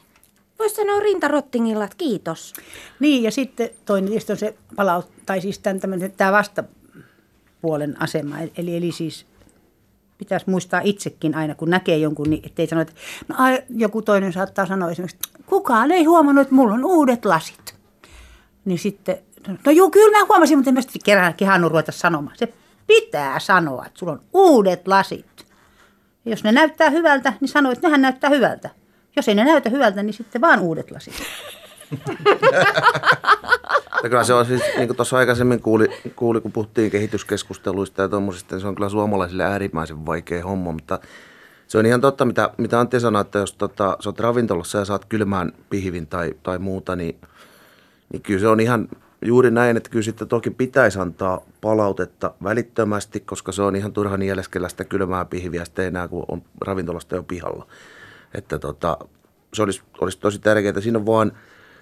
Voisi 0.62 0.76
sanoa 0.76 1.00
rintarottingilla, 1.00 1.84
että 1.84 1.98
kiitos. 1.98 2.54
Niin, 3.00 3.24
ja 3.24 3.32
sitten 3.32 3.70
toinen 3.86 4.10
tietysti 4.10 4.32
on 4.32 4.38
se 4.38 4.56
palaut, 4.76 5.12
tai 5.26 5.42
siis 5.42 5.60
tämän, 5.60 5.80
tämän, 5.80 6.12
tämä 6.18 6.32
vastapuolen 6.32 8.02
asema. 8.02 8.40
Eli, 8.40 8.76
eli 8.76 8.92
siis 8.92 9.26
pitäisi 10.18 10.50
muistaa 10.50 10.82
itsekin 10.84 11.36
aina, 11.36 11.56
kun 11.56 11.70
näkee 11.70 11.98
jonkun, 11.98 12.30
niin 12.30 12.46
ettei 12.46 12.68
sano, 12.68 12.82
että 12.82 12.94
no, 13.28 13.36
joku 13.70 14.02
toinen 14.02 14.34
saattaa 14.34 14.66
sanoa 14.66 14.92
esimerkiksi, 14.92 15.18
kukaan 15.46 15.92
ei 15.92 16.04
huomannut, 16.04 16.42
että 16.42 16.56
mulla 16.56 16.74
on 16.74 16.86
uudet 16.86 17.26
lasit. 17.26 17.76
Niin 18.66 18.80
sitten, 18.80 19.18
no 19.66 19.72
juu, 19.72 19.92
kyllä 19.92 20.18
mä 20.18 20.26
huomasin, 20.26 20.58
mutta 20.58 20.70
en 20.70 20.74
mä 20.74 20.82
sitten 20.82 21.02
kerran 21.06 21.34
kehannut 21.34 21.72
ruveta 21.72 21.92
sanomaan. 21.92 22.38
Se 22.38 22.54
pitää 22.88 23.40
sanoa, 23.40 23.86
että 23.86 24.00
sulla 24.00 24.14
on 24.14 24.22
uudet 24.34 24.88
lasit. 24.88 25.46
Ja 26.26 26.32
jos 26.32 26.44
ne 26.44 26.52
näyttää 26.52 26.90
hyvältä, 26.90 27.34
niin 27.40 27.50
sano, 27.50 27.72
että 27.72 27.88
nehän 27.88 28.02
näyttää 28.02 28.30
hyvältä. 28.30 28.81
Jos 29.16 29.28
ei 29.28 29.36
ne 29.36 29.44
näytä 29.44 29.70
hyvältä, 29.70 30.04
niin 30.04 30.14
sitten 30.14 30.42
vaan 30.42 30.60
uudet 30.60 30.92
lasit. 30.92 31.14
Ja 34.04 34.10
kyllä 34.10 34.24
se 34.24 34.34
on 34.34 34.46
siis, 34.46 34.62
niin 34.78 34.88
kuin 34.88 34.98
tuossa 34.98 35.18
aikaisemmin 35.18 35.62
kuuli, 35.62 35.90
kuuli, 36.16 36.42
kun 36.42 36.52
puhuttiin 36.52 36.92
kehityskeskusteluista 36.92 38.02
ja 38.02 38.10
tuommoisista, 38.10 38.56
niin 38.56 38.62
se 38.62 38.68
on 38.68 38.76
kyllä 38.76 38.90
suomalaisille 38.90 39.44
äärimmäisen 39.44 40.06
vaikea 40.06 40.44
homma, 40.44 40.72
mutta 40.72 41.00
se 41.68 41.78
on 41.78 41.86
ihan 41.86 42.02
totta, 42.02 42.26
mitä, 42.26 42.50
mitä 42.58 42.80
Antti 42.80 43.00
sanoi, 43.00 43.22
että 43.22 43.40
jos 43.40 43.54
tota, 43.54 43.98
sä 44.00 44.10
oot 44.10 44.20
ravintolassa 44.20 44.78
ja 44.78 44.86
saat 44.86 45.06
kylmään 45.06 45.52
pihvin 45.70 46.08
tai, 46.08 46.34
tai 46.44 46.58
muuta, 46.58 46.96
niin, 46.96 47.22
niin 48.14 48.22
kyllä 48.22 48.40
se 48.40 48.48
on 48.48 48.60
ihan 48.60 48.88
juuri 49.26 49.52
näin, 49.52 49.78
että 49.78 49.90
kyllä 49.90 50.04
sitten 50.04 50.28
toki 50.28 50.50
pitäisi 50.50 51.00
antaa 51.00 51.42
palautetta 51.62 52.34
välittömästi, 52.44 53.20
koska 53.20 53.52
se 53.52 53.62
on 53.62 53.76
ihan 53.76 53.94
turha 53.94 54.18
nieleskellä 54.18 54.70
sitä 54.70 54.84
kylmää 54.84 55.26
pihviä 55.26 55.66
sitten 55.66 55.86
enää, 55.86 56.08
kun 56.08 56.26
on 56.28 56.42
ravintolasta 56.62 57.16
jo 57.16 57.24
pihalla. 57.24 57.68
Että 58.34 58.60
tota, 58.60 58.98
se 59.54 59.64
olisi, 59.64 59.82
olisi 60.02 60.20
tosi 60.20 60.40
tärkeää. 60.40 60.82
Siinä 60.82 61.00
on 61.00 61.06
vaan 61.06 61.32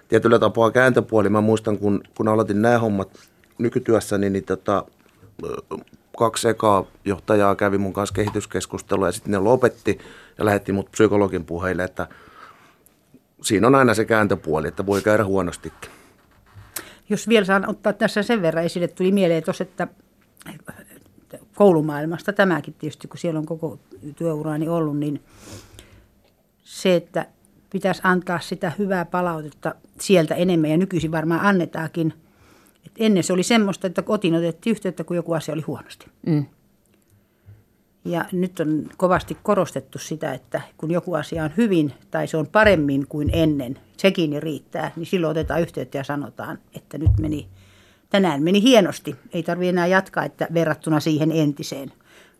tietyllä 0.08 0.38
tapaa 0.38 0.70
kääntöpuoli. 0.70 1.28
Mä 1.28 1.40
muistan, 1.40 1.78
kun, 1.78 2.02
kun 2.16 2.28
aloitin 2.28 2.62
nämä 2.62 2.78
hommat 2.78 3.18
nykytyössäni, 3.58 4.30
niin 4.30 4.44
tota, 4.44 4.84
kaksi 6.18 6.48
ekaa 6.48 6.84
johtajaa 7.04 7.56
kävi 7.56 7.78
mun 7.78 7.92
kanssa 7.92 8.14
kehityskeskustelua 8.14 9.08
ja 9.08 9.12
sitten 9.12 9.30
ne 9.30 9.38
lopetti 9.38 9.98
ja 10.38 10.44
lähetti 10.44 10.72
mut 10.72 10.90
psykologin 10.90 11.44
puheille, 11.44 11.84
että 11.84 12.08
siinä 13.42 13.66
on 13.66 13.74
aina 13.74 13.94
se 13.94 14.04
kääntöpuoli, 14.04 14.68
että 14.68 14.86
voi 14.86 15.02
käydä 15.02 15.24
huonostikin. 15.24 15.90
Jos 17.08 17.28
vielä 17.28 17.44
saan 17.44 17.70
ottaa 17.70 17.92
tässä 17.92 18.22
sen 18.22 18.42
verran 18.42 18.64
esille, 18.64 18.88
tuli 18.88 19.12
mieleen 19.12 19.42
tuossa, 19.42 19.64
että 19.64 19.88
koulumaailmasta 21.54 22.32
tämäkin 22.32 22.74
tietysti, 22.74 23.08
kun 23.08 23.18
siellä 23.18 23.38
on 23.38 23.46
koko 23.46 23.78
työurani 24.16 24.68
ollut, 24.68 24.98
niin 24.98 25.20
se, 26.70 26.94
että 26.94 27.26
pitäisi 27.70 28.00
antaa 28.04 28.40
sitä 28.40 28.72
hyvää 28.78 29.04
palautetta 29.04 29.74
sieltä 30.00 30.34
enemmän 30.34 30.70
ja 30.70 30.76
nykyisin 30.76 31.12
varmaan 31.12 31.40
annetaakin. 31.40 32.14
Et 32.86 32.92
ennen 32.98 33.22
se 33.22 33.32
oli 33.32 33.42
semmoista, 33.42 33.86
että 33.86 34.02
kotiin 34.02 34.34
otettiin 34.34 34.70
yhteyttä, 34.70 35.04
kun 35.04 35.16
joku 35.16 35.32
asia 35.32 35.54
oli 35.54 35.62
huonosti. 35.62 36.06
Mm. 36.26 36.46
Ja 38.04 38.24
nyt 38.32 38.60
on 38.60 38.88
kovasti 38.96 39.36
korostettu 39.42 39.98
sitä, 39.98 40.32
että 40.32 40.60
kun 40.76 40.90
joku 40.90 41.14
asia 41.14 41.44
on 41.44 41.50
hyvin 41.56 41.92
tai 42.10 42.26
se 42.26 42.36
on 42.36 42.46
paremmin 42.46 43.06
kuin 43.06 43.30
ennen, 43.32 43.78
sekin 43.96 44.42
riittää, 44.42 44.92
niin 44.96 45.06
silloin 45.06 45.30
otetaan 45.30 45.60
yhteyttä 45.60 45.98
ja 45.98 46.04
sanotaan, 46.04 46.58
että 46.74 46.98
nyt 46.98 47.18
meni, 47.20 47.48
tänään 48.10 48.42
meni 48.42 48.62
hienosti. 48.62 49.16
Ei 49.32 49.42
tarvitse 49.42 49.68
enää 49.68 49.86
jatkaa 49.86 50.24
että 50.24 50.48
verrattuna 50.54 51.00
siihen 51.00 51.32
entiseen, 51.32 51.92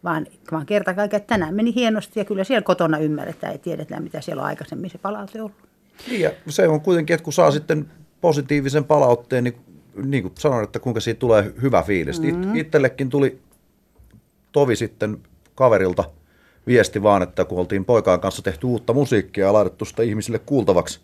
vaan, 0.05 0.27
vaan 0.53 0.67
kerta 0.67 0.95
kaikkiaan, 0.95 1.21
että 1.21 1.35
tänään 1.35 1.55
meni 1.55 1.75
hienosti 1.75 2.21
ja 2.21 2.25
kyllä 2.25 2.45
siellä 2.45 2.63
kotona 2.63 2.99
ymmärretään 2.99 3.53
ja 3.53 3.59
tiedetään, 3.59 4.03
mitä 4.03 4.21
siellä 4.21 4.43
on 4.43 4.49
aikaisemmin 4.49 4.91
se 4.91 4.99
palaute 4.99 5.43
ollut. 5.43 5.57
Niin 6.09 6.21
ja 6.21 6.31
se 6.49 6.69
on 6.69 6.81
kuitenkin, 6.81 7.15
että 7.15 7.25
kun 7.25 7.33
saa 7.33 7.51
sitten 7.51 7.91
positiivisen 8.21 8.85
palautteen, 8.85 9.45
niin 9.45 9.57
niin 10.05 10.23
kuin 10.23 10.35
sanoin, 10.39 10.65
että 10.65 10.79
kuinka 10.79 11.01
siitä 11.01 11.19
tulee 11.19 11.55
hyvä 11.63 11.83
fiilis. 11.83 12.21
Mm-hmm. 12.21 12.57
Itsellekin 12.57 13.11
tuli 13.11 13.39
tovi 14.53 14.77
sitten 14.77 15.19
kaverilta 15.55 16.05
viesti 16.67 17.03
vaan, 17.03 17.23
että 17.23 17.45
kun 17.45 17.59
oltiin 17.59 17.85
poikaan 17.85 18.21
kanssa 18.21 18.43
tehty 18.43 18.67
uutta 18.67 18.93
musiikkia 18.93 19.47
ja 19.47 19.53
laitettu 19.53 19.85
sitä 19.85 20.03
ihmisille 20.03 20.39
kuultavaksi, 20.39 21.01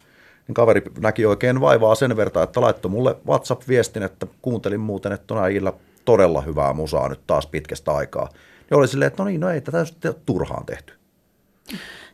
niin 0.48 0.54
kaveri 0.54 0.82
näki 1.00 1.26
oikein 1.26 1.60
vaivaa 1.60 1.94
sen 1.94 2.16
verran, 2.16 2.44
että 2.44 2.60
laittoi 2.60 2.90
mulle 2.90 3.16
WhatsApp-viestin, 3.26 4.02
että 4.02 4.26
kuuntelin 4.42 4.80
muuten, 4.80 5.12
että 5.12 5.34
on 5.34 5.44
äijillä 5.44 5.72
todella 6.04 6.40
hyvää 6.40 6.72
musaa 6.72 7.08
nyt 7.08 7.20
taas 7.26 7.46
pitkästä 7.46 7.92
aikaa. 7.92 8.28
Ja 8.70 8.76
oli 8.76 8.88
silleen, 8.88 9.06
että 9.06 9.22
no 9.22 9.28
niin, 9.28 9.40
no 9.40 9.50
ei 9.50 9.60
tätä 9.60 9.84
turhaan 10.26 10.66
tehty. 10.66 10.92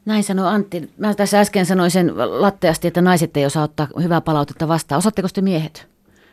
Näin 0.05 0.25
sanoi 0.25 0.49
Antti. 0.49 0.91
Mä 0.99 1.15
tässä 1.15 1.41
äsken 1.41 1.67
sanoin 1.67 1.91
sen 1.91 2.13
latteasti, 2.17 2.89
että 2.89 3.03
naiset 3.03 3.37
ei 3.37 3.47
osaa 3.47 3.65
ottaa 3.65 3.89
hyvää 4.03 4.21
palautetta 4.21 4.69
vastaan. 4.69 4.99
Osaatteko 4.99 5.29
te 5.35 5.41
miehet? 5.41 5.92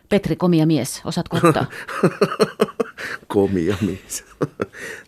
Petri, 0.09 0.35
komia 0.35 0.65
mies. 0.65 1.01
Osaatko 1.05 1.37
ottaa? 1.43 1.65
komia 3.27 3.75
mies. 3.81 4.25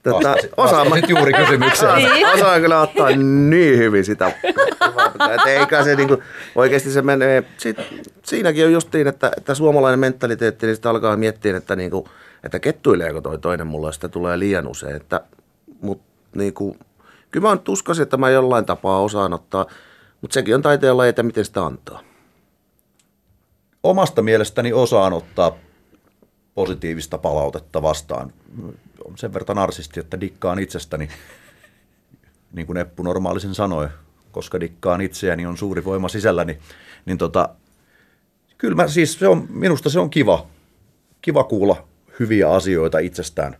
Tätä, 0.04 0.36
osaan 0.58 0.90
mä... 0.90 0.98
juuri 0.98 1.34
kysymykseen. 1.34 1.96
Niin. 2.14 2.28
Osaan 2.28 2.62
kyllä 2.62 2.82
ottaa 2.82 3.10
niin 3.10 3.78
hyvin 3.78 4.06
sitä. 4.06 4.28
Että 5.36 5.50
eikä 5.50 5.84
se 5.84 5.96
niinku, 5.96 6.24
oikeasti 6.56 6.92
se 6.92 7.02
menee, 7.02 7.44
sit, 7.58 7.78
siinäkin 8.24 8.66
on 8.66 8.72
just 8.72 8.94
niin, 8.94 9.08
että, 9.08 9.32
että 9.38 9.56
suomalainen 9.56 10.00
mentaliteetti, 10.00 10.66
niin 10.66 10.76
sitä 10.76 10.90
alkaa 10.90 11.18
miettiä, 11.18 11.58
että, 11.58 11.76
niinku, 11.76 12.08
että 12.44 12.60
kettuileeko 12.60 13.22
toi 13.22 13.38
toinen 13.38 13.68
mulla, 13.68 13.92
sitä 13.92 14.10
tulee 14.10 14.40
liian 14.40 14.68
usein. 14.68 14.96
Että, 14.96 15.22
mut, 15.82 16.02
niinku, 16.36 16.78
kyllä 17.32 17.50
mä 17.50 17.58
uskoisin, 17.70 18.04
että 18.04 18.18
mä 18.18 18.30
jollain 18.30 18.66
tapaa 18.66 19.02
osaan 19.02 19.34
ottaa, 19.34 19.66
mutta 20.22 20.34
sekin 20.34 20.56
on 20.56 20.62
taiteen 20.62 20.98
laji, 20.98 21.10
että 21.10 21.24
miten 21.24 21.46
sitä 21.46 21.66
antaa 21.66 22.11
omasta 23.84 24.22
mielestäni 24.22 24.74
osaan 24.74 25.14
ottaa 25.14 25.58
positiivista 26.56 27.18
palautetta 27.18 27.82
vastaan. 27.82 28.34
On 29.06 29.18
sen 29.18 29.34
verran 29.34 29.56
narsisti, 29.56 30.00
että 30.00 30.22
dikkaan 30.22 30.60
itsestäni, 30.60 31.10
niin 32.54 32.68
kuin 32.68 32.78
Eppu 32.78 33.04
normaalisen 33.04 33.56
sanoi, 33.56 33.90
koska 34.32 34.60
dikkaan 34.60 35.02
itseäni 35.02 35.46
on 35.46 35.58
suuri 35.58 35.86
voima 35.86 36.10
sisälläni, 36.10 36.58
niin 37.06 37.18
tota, 37.18 37.50
kyllä 38.58 38.76
mä, 38.76 38.88
siis 38.88 39.20
se 39.20 39.28
on, 39.28 39.48
minusta 39.50 39.90
se 39.90 40.00
on 40.00 40.10
kiva, 40.10 40.48
kiva 41.22 41.44
kuulla 41.44 41.88
hyviä 42.20 42.50
asioita 42.50 43.00
itsestään. 43.00 43.58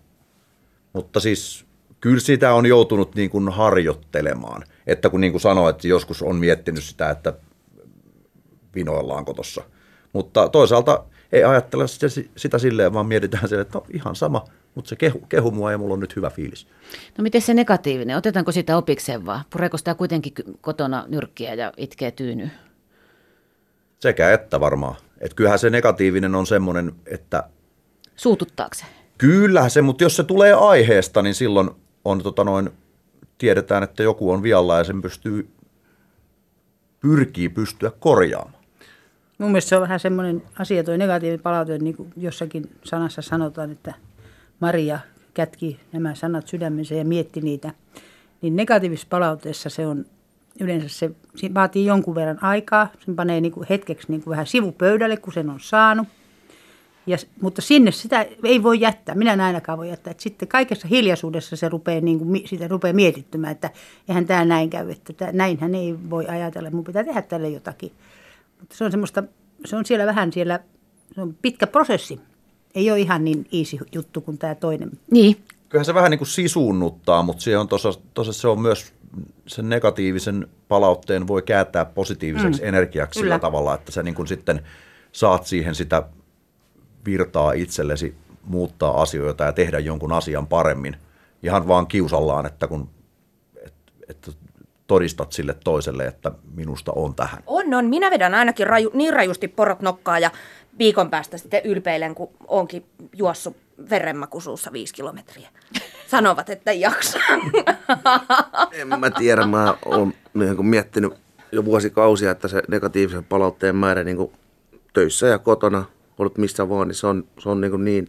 Mutta 0.94 1.20
siis 1.20 1.66
kyllä 2.02 2.20
sitä 2.20 2.54
on 2.54 2.66
joutunut 2.66 3.16
niin 3.16 3.30
kuin 3.30 3.50
harjoittelemaan. 3.50 4.64
Että 4.88 5.10
kun 5.10 5.22
niin 5.22 5.34
kuin 5.34 5.42
sanoin, 5.42 5.76
että 5.76 5.88
joskus 5.88 6.22
on 6.22 6.36
miettinyt 6.36 6.84
sitä, 6.84 7.10
että 7.10 7.34
vinoillaanko 8.76 9.34
tuossa– 9.34 9.64
mutta 10.14 10.50
toisaalta 10.50 11.04
ei 11.32 11.44
ajattele 11.44 11.86
sitä 12.36 12.58
silleen, 12.58 12.94
vaan 12.94 13.06
mietitään 13.06 13.50
se, 13.50 13.60
että 13.60 13.78
no 13.78 13.86
ihan 13.94 14.16
sama, 14.16 14.46
mutta 14.76 14.90
se 14.90 14.96
kehu, 14.96 15.20
kehu 15.20 15.52
mua 15.52 15.72
ja 15.72 15.78
mulla 15.78 15.94
on 15.94 16.00
nyt 16.00 16.16
hyvä 16.16 16.30
fiilis. 16.30 16.68
No 17.18 17.22
miten 17.22 17.42
se 17.42 17.54
negatiivinen, 17.54 18.18
otetaanko 18.18 18.52
sitä 18.52 18.78
opikseen 18.78 19.26
vaan? 19.26 19.44
Pureeko 19.50 19.78
sitä 19.78 19.96
kuitenkin 19.96 20.34
kotona 20.62 21.06
nyrkkiä 21.08 21.54
ja 21.54 21.74
itkee 21.78 22.12
tyyny? 22.12 22.50
Sekä 24.00 24.32
että 24.32 24.60
varmaan. 24.60 24.96
Että 25.20 25.36
kyllähän 25.36 25.60
se 25.60 25.70
negatiivinen 25.70 26.36
on 26.36 26.48
semmoinen, 26.48 26.92
että... 27.06 27.44
Suututtaako 28.16 28.74
se? 28.76 28.86
Kyllä 29.18 29.70
se, 29.70 29.82
mutta 29.82 30.04
jos 30.04 30.16
se 30.16 30.24
tulee 30.24 30.54
aiheesta, 30.54 31.22
niin 31.22 31.36
silloin 31.36 31.70
on 32.06 32.24
tota 32.24 32.44
noin, 32.44 32.70
tiedetään, 33.38 33.84
että 33.84 34.04
joku 34.04 34.32
on 34.32 34.44
vialla 34.44 34.78
ja 34.78 34.84
sen 34.84 35.02
pystyy, 35.02 35.50
pyrkii 37.00 37.50
pystyä 37.50 37.92
korjaamaan. 38.00 38.61
Mun 39.42 39.52
mielestä 39.52 39.70
se 39.70 39.76
on 39.76 39.82
vähän 39.82 40.00
semmoinen 40.00 40.44
asia, 40.60 40.84
tuo 40.84 40.98
negatiivinen 40.98 41.44
palaute, 41.44 41.78
niin 41.78 41.96
kuin 41.96 42.14
jossakin 42.18 42.70
sanassa 42.84 43.22
sanotaan, 43.22 43.72
että 43.72 43.94
Maria 44.60 45.00
kätki 45.34 45.80
nämä 45.92 46.16
sanat 46.16 46.48
sydämensä 46.48 46.96
ja 46.96 47.06
mietti 47.06 47.42
niitä. 47.42 47.72
Niin 48.42 48.56
negatiivisessa 48.56 49.08
palautteessa 49.10 49.70
se 49.70 49.88
on 49.88 50.06
yleensä 50.60 50.90
se, 50.90 51.12
se 51.36 51.54
vaatii 51.54 51.86
jonkun 51.86 52.16
verran 52.16 52.44
aikaa, 52.44 52.88
sen 53.06 53.16
panee 53.16 53.42
niin 53.42 53.52
kuin 53.52 53.66
hetkeksi 53.70 54.08
niin 54.12 54.24
kuin 54.24 54.32
vähän 54.32 54.48
sivupöydälle, 54.48 55.18
kun 55.18 55.34
sen 55.34 55.50
on 55.50 55.60
saanut. 55.60 56.08
Ja, 57.08 57.18
mutta 57.42 57.62
sinne 57.62 57.92
sitä 57.92 58.26
ei 58.44 58.64
voi 58.64 58.82
jättää, 58.82 59.16
minä 59.16 59.34
en 59.34 59.42
ainakaan 59.42 59.78
voi 59.78 59.90
jättää. 59.90 60.12
Että 60.12 60.24
sitten 60.24 60.48
kaikessa 60.48 60.88
hiljaisuudessa 60.88 61.56
se 61.56 61.70
rupeaa, 61.70 62.02
niin 62.02 62.20
kuin, 62.20 62.48
sitä 62.48 62.68
rupeaa 62.68 62.94
mietittymään, 62.94 63.52
että 63.52 63.70
eihän 64.10 64.26
tämä 64.26 64.46
näin 64.46 64.70
käy, 64.70 64.92
että 64.92 65.32
näinhän 65.32 65.76
ei 65.76 65.96
voi 66.10 66.26
ajatella, 66.28 66.72
mun 66.72 66.84
pitää 66.84 67.04
tehdä 67.04 67.22
tälle 67.22 67.50
jotakin. 67.50 67.92
Mutta 68.62 68.76
se 68.78 68.84
on 68.84 68.92
semmoista, 68.92 69.24
se 69.66 69.76
on 69.76 69.86
siellä 69.86 70.06
vähän 70.06 70.34
siellä, 70.34 70.60
se 71.16 71.22
on 71.22 71.36
pitkä 71.42 71.68
prosessi. 71.68 72.20
Ei 72.76 72.92
ole 72.92 73.00
ihan 73.00 73.26
niin 73.26 73.46
easy 73.54 73.78
juttu 73.92 74.22
kuin 74.22 74.38
tämä 74.38 74.56
toinen. 74.56 74.92
Niin. 75.12 75.44
Kyllähän 75.70 75.86
se 75.86 75.94
vähän 75.94 76.12
niin 76.12 76.20
kuin 76.20 76.28
sisuunnuttaa, 76.28 77.24
mutta 77.24 77.42
se 77.42 77.58
on 77.58 77.68
tossa, 77.68 77.94
tossa 78.14 78.34
se 78.34 78.48
on 78.48 78.62
myös 78.62 78.94
sen 79.48 79.70
negatiivisen 79.70 80.48
palautteen 80.68 81.28
voi 81.28 81.42
kääntää 81.42 81.86
positiiviseksi 81.86 82.62
mm. 82.62 82.68
energiaksi 82.68 83.20
Kyllä. 83.20 83.34
sillä 83.34 83.40
tavalla, 83.40 83.76
että 83.76 83.92
sä 83.92 84.04
niin 84.04 84.16
kuin 84.16 84.28
sitten 84.28 84.62
saat 85.12 85.46
siihen 85.46 85.76
sitä 85.76 86.04
virtaa 87.06 87.52
itsellesi 87.52 88.16
muuttaa 88.44 89.02
asioita 89.02 89.44
ja 89.44 89.52
tehdä 89.52 89.80
jonkun 89.80 90.12
asian 90.12 90.48
paremmin. 90.48 90.96
Ihan 91.44 91.68
vaan 91.68 91.88
kiusallaan, 91.88 92.46
että 92.46 92.68
kun 92.68 92.90
että, 93.66 93.92
että 94.10 94.32
todistat 94.92 95.32
sille 95.32 95.56
toiselle, 95.64 96.06
että 96.06 96.32
minusta 96.56 96.92
on 96.96 97.16
tähän. 97.16 97.44
On, 97.48 97.74
on. 97.74 97.86
Minä 97.86 98.12
vedän 98.12 98.36
ainakin 98.36 98.68
raju, 98.68 98.92
niin 98.94 99.14
rajusti 99.14 99.48
porot 99.48 99.82
nokkaa 99.82 100.20
ja 100.20 100.32
viikon 100.78 101.10
päästä 101.10 101.38
sitten 101.38 101.62
ylpeilen, 101.64 102.16
kun 102.16 102.30
onkin 102.48 102.86
juossut 103.14 103.58
verenmakuisuussa 103.90 104.72
viisi 104.72 104.94
kilometriä. 104.94 105.50
sanovat, 106.08 106.50
että 106.50 106.72
ei 106.72 106.82
jaksa. 106.82 107.20
En 108.72 108.88
mä 108.88 109.10
tiedä, 109.10 109.46
mä 109.46 109.78
oon 109.86 110.14
niin 110.34 110.56
kuin 110.56 110.66
miettinyt 110.66 111.14
jo 111.52 111.66
vuosikausia, 111.66 112.32
että 112.32 112.48
se 112.48 112.64
negatiivisen 112.68 113.24
palautteen 113.24 113.76
määrä 113.76 114.04
niin 114.04 114.18
kuin 114.18 114.32
töissä 114.94 115.28
ja 115.28 115.40
kotona, 115.40 115.86
ollut 116.18 116.38
missä 116.38 116.70
vaan, 116.70 116.88
niin 116.88 116.96
se 116.96 117.08
on, 117.08 117.24
se 117.40 117.50
on 117.50 117.62
niin, 117.62 117.72
kuin 117.72 117.86
niin 117.86 118.08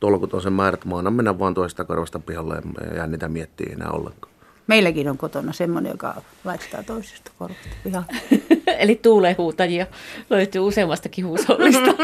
tolkuton 0.00 0.42
se 0.42 0.50
määrä, 0.50 0.74
että 0.74 0.88
mä 0.88 0.98
annan 0.98 1.14
mennä 1.14 1.38
vaan 1.38 1.54
toista 1.54 1.84
korvasta 1.84 2.18
pihalle 2.18 2.62
ja 2.86 2.96
jää 2.96 3.06
niitä 3.06 3.28
miettiä 3.28 3.72
enää 3.72 3.90
ollenkaan. 3.90 4.31
Meilläkin 4.66 5.08
on 5.08 5.18
kotona 5.18 5.52
semmoinen, 5.52 5.90
joka 5.90 6.22
laittaa 6.44 6.82
toisesta 6.82 7.30
korvasta 7.38 7.68
pihalle. 7.84 8.06
Eli 8.78 8.96
tuulehuutajia 8.96 9.86
löytyy 10.30 10.60
useammastakin 10.60 11.26
huusollista. 11.26 11.94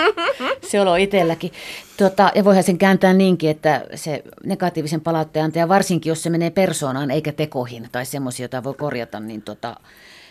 se 0.69 0.81
on 0.81 1.00
itselläkin. 1.00 1.53
Tota, 1.97 2.33
ja 2.35 2.45
voihan 2.45 2.62
sen 2.65 2.79
kääntää 2.79 3.12
niinkin, 3.12 3.50
että 3.50 3.85
se 3.95 4.23
negatiivisen 4.45 5.00
palautteen 5.00 5.45
antaja, 5.45 5.69
varsinkin 5.69 6.11
jos 6.11 6.23
se 6.23 6.31
menee 6.31 6.50
persoonaan 6.50 7.11
eikä 7.11 7.33
tekoihin 7.33 7.88
tai 7.93 8.07
semmoisia, 8.07 8.45
joita 8.45 8.65
voi 8.65 8.75
korjata, 8.75 9.21
niin 9.21 9.43
tota, 9.43 9.77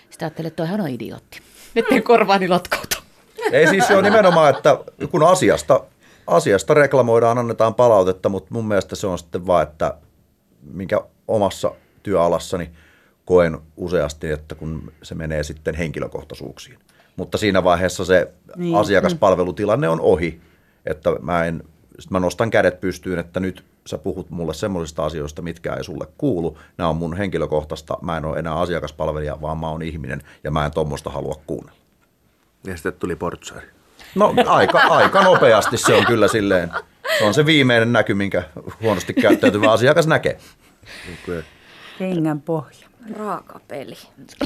sitä 0.09 0.25
ajattelee, 0.25 0.47
että 0.47 0.57
toihan 0.57 0.81
on 0.81 0.89
idiootti. 0.89 1.39
Nyt 1.75 1.85
korvaani 2.03 2.47
lotkautu. 2.47 2.97
Ei 3.51 3.67
siis 3.67 3.87
se 3.87 3.95
on 3.95 4.03
nimenomaan, 4.03 4.55
että 4.55 4.79
kun 5.11 5.23
asiasta, 5.23 5.83
asiasta 6.27 6.73
reklamoidaan, 6.73 7.37
annetaan 7.37 7.75
palautetta, 7.75 8.29
mutta 8.29 8.53
mun 8.53 8.67
mielestä 8.67 8.95
se 8.95 9.07
on 9.07 9.19
sitten 9.19 9.47
vaan, 9.47 9.63
että 9.63 9.93
minkä 10.61 11.01
omassa 11.27 11.71
työalassani 12.03 12.69
koen 13.25 13.57
useasti, 13.77 14.31
että 14.31 14.55
kun 14.55 14.91
se 15.03 15.15
menee 15.15 15.43
sitten 15.43 15.75
henkilökohtaisuuksiin. 15.75 16.79
Mutta 17.15 17.37
siinä 17.37 17.63
vaiheessa 17.63 18.05
se 18.05 18.31
niin. 18.55 18.75
asiakaspalvelutilanne 18.75 19.89
on 19.89 20.01
ohi, 20.01 20.41
että 20.85 21.09
mä, 21.21 21.45
en, 21.45 21.63
sit 21.99 22.11
mä 22.11 22.19
nostan 22.19 22.49
kädet 22.49 22.81
pystyyn, 22.81 23.19
että 23.19 23.39
nyt 23.39 23.63
sä 23.85 23.97
puhut 23.97 24.29
mulle 24.29 24.53
semmoisista 24.53 25.05
asioista, 25.05 25.41
mitkä 25.41 25.73
ei 25.73 25.83
sulle 25.83 26.07
kuulu. 26.17 26.57
Nämä 26.77 26.89
on 26.89 26.95
mun 26.95 27.17
henkilökohtaista, 27.17 27.97
mä 28.01 28.17
en 28.17 28.25
ole 28.25 28.39
enää 28.39 28.55
asiakaspalvelija, 28.55 29.41
vaan 29.41 29.57
mä 29.57 29.69
oon 29.69 29.81
ihminen 29.81 30.21
ja 30.43 30.51
mä 30.51 30.65
en 30.65 30.71
tuommoista 30.71 31.09
halua 31.09 31.41
kuunnella. 31.47 31.79
Ja 32.63 32.75
sitten 32.75 32.93
tuli 32.93 33.15
portsari. 33.15 33.67
No 34.15 34.33
aika, 34.45 34.79
aika 34.79 35.23
nopeasti 35.23 35.77
se 35.77 35.93
on 35.93 36.05
kyllä 36.05 36.27
silleen. 36.27 36.71
Se 37.17 37.23
on 37.23 37.33
se 37.33 37.45
viimeinen 37.45 37.93
näky, 37.93 38.13
minkä 38.13 38.43
huonosti 38.81 39.13
käyttäytyvä 39.13 39.71
asiakas 39.71 40.07
näkee. 40.07 40.39
Okay. 41.23 41.43
Hengän 41.99 42.41
pohja. 42.41 42.87
Raaka 43.15 43.59
peli. 43.67 43.95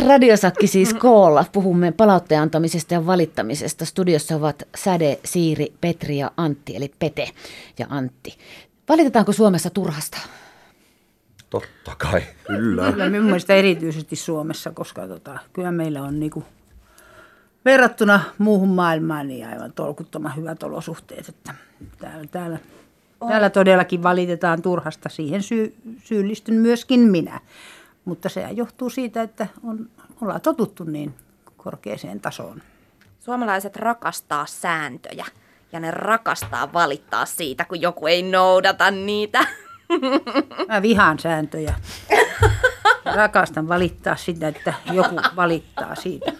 Radiosakki 0.08 0.67
siis 0.67 0.93
koolla. 0.93 1.46
Puhumme 1.51 1.91
palautteen 1.91 2.41
antamisesta 2.41 2.93
ja 2.93 3.05
valittamisesta. 3.05 3.86
Studiossa 3.86 4.36
ovat 4.36 4.63
Säde, 4.75 5.20
Siiri, 5.25 5.74
Petri 5.81 6.17
ja 6.17 6.31
Antti, 6.38 6.75
eli 6.75 6.91
Pete 7.00 7.29
ja 7.79 7.88
Antti. 7.89 8.38
Valitetaanko 8.89 9.31
Suomessa 9.31 9.70
turhasta? 9.70 10.17
Totta 11.50 11.96
kai. 11.98 12.22
Kyllä. 12.48 12.91
Kyllä 12.91 13.10
minun 13.10 13.25
mielestä 13.25 13.53
erityisesti 13.53 14.15
Suomessa, 14.15 14.72
koska 14.72 15.08
tota, 15.08 15.39
kyllä 15.53 15.72
meillä 15.72 16.01
on 16.01 16.20
niinku, 16.20 16.43
verrattuna 17.65 18.20
muuhun 18.38 18.70
maailmaan 18.70 19.27
niin 19.27 19.48
aivan 19.48 19.74
tolkuttoman 19.74 20.36
hyvät 20.36 20.63
olosuhteet. 20.63 21.29
Että 21.29 21.53
täällä, 22.00 22.27
täällä, 22.31 22.58
täällä 23.28 23.50
todellakin 23.50 24.04
valitetaan 24.04 24.62
turhasta. 24.62 25.10
Siihen 25.10 25.44
syy, 25.44 25.75
syyllistyn 26.04 26.56
myöskin 26.56 27.00
minä. 27.00 27.40
Mutta 28.06 28.30
se 28.30 28.48
johtuu 28.51 28.90
siitä, 28.90 29.22
että 29.22 29.48
on, 29.63 29.90
ollaan 30.22 30.42
totuttu 30.42 30.84
niin 30.84 31.13
korkeaseen 31.58 32.20
tasoon. 32.20 32.62
Suomalaiset 33.20 33.75
rakastaa 33.75 34.46
sääntöjä 34.46 35.25
ja 35.72 35.80
ne 35.80 35.92
rakastaa 35.92 36.74
valittaa 36.74 37.25
siitä, 37.25 37.66
kun 37.66 37.82
joku 37.82 38.08
ei 38.08 38.24
noudata 38.24 38.92
niitä. 38.92 39.40
Mä 40.68 40.82
vihaan 40.82 41.20
sääntöjä. 41.20 41.74
Rakastan 43.16 43.68
valittaa 43.68 44.16
sitä, 44.16 44.48
että 44.48 44.74
joku 44.92 45.16
valittaa 45.36 45.96
siitä. 45.96 46.32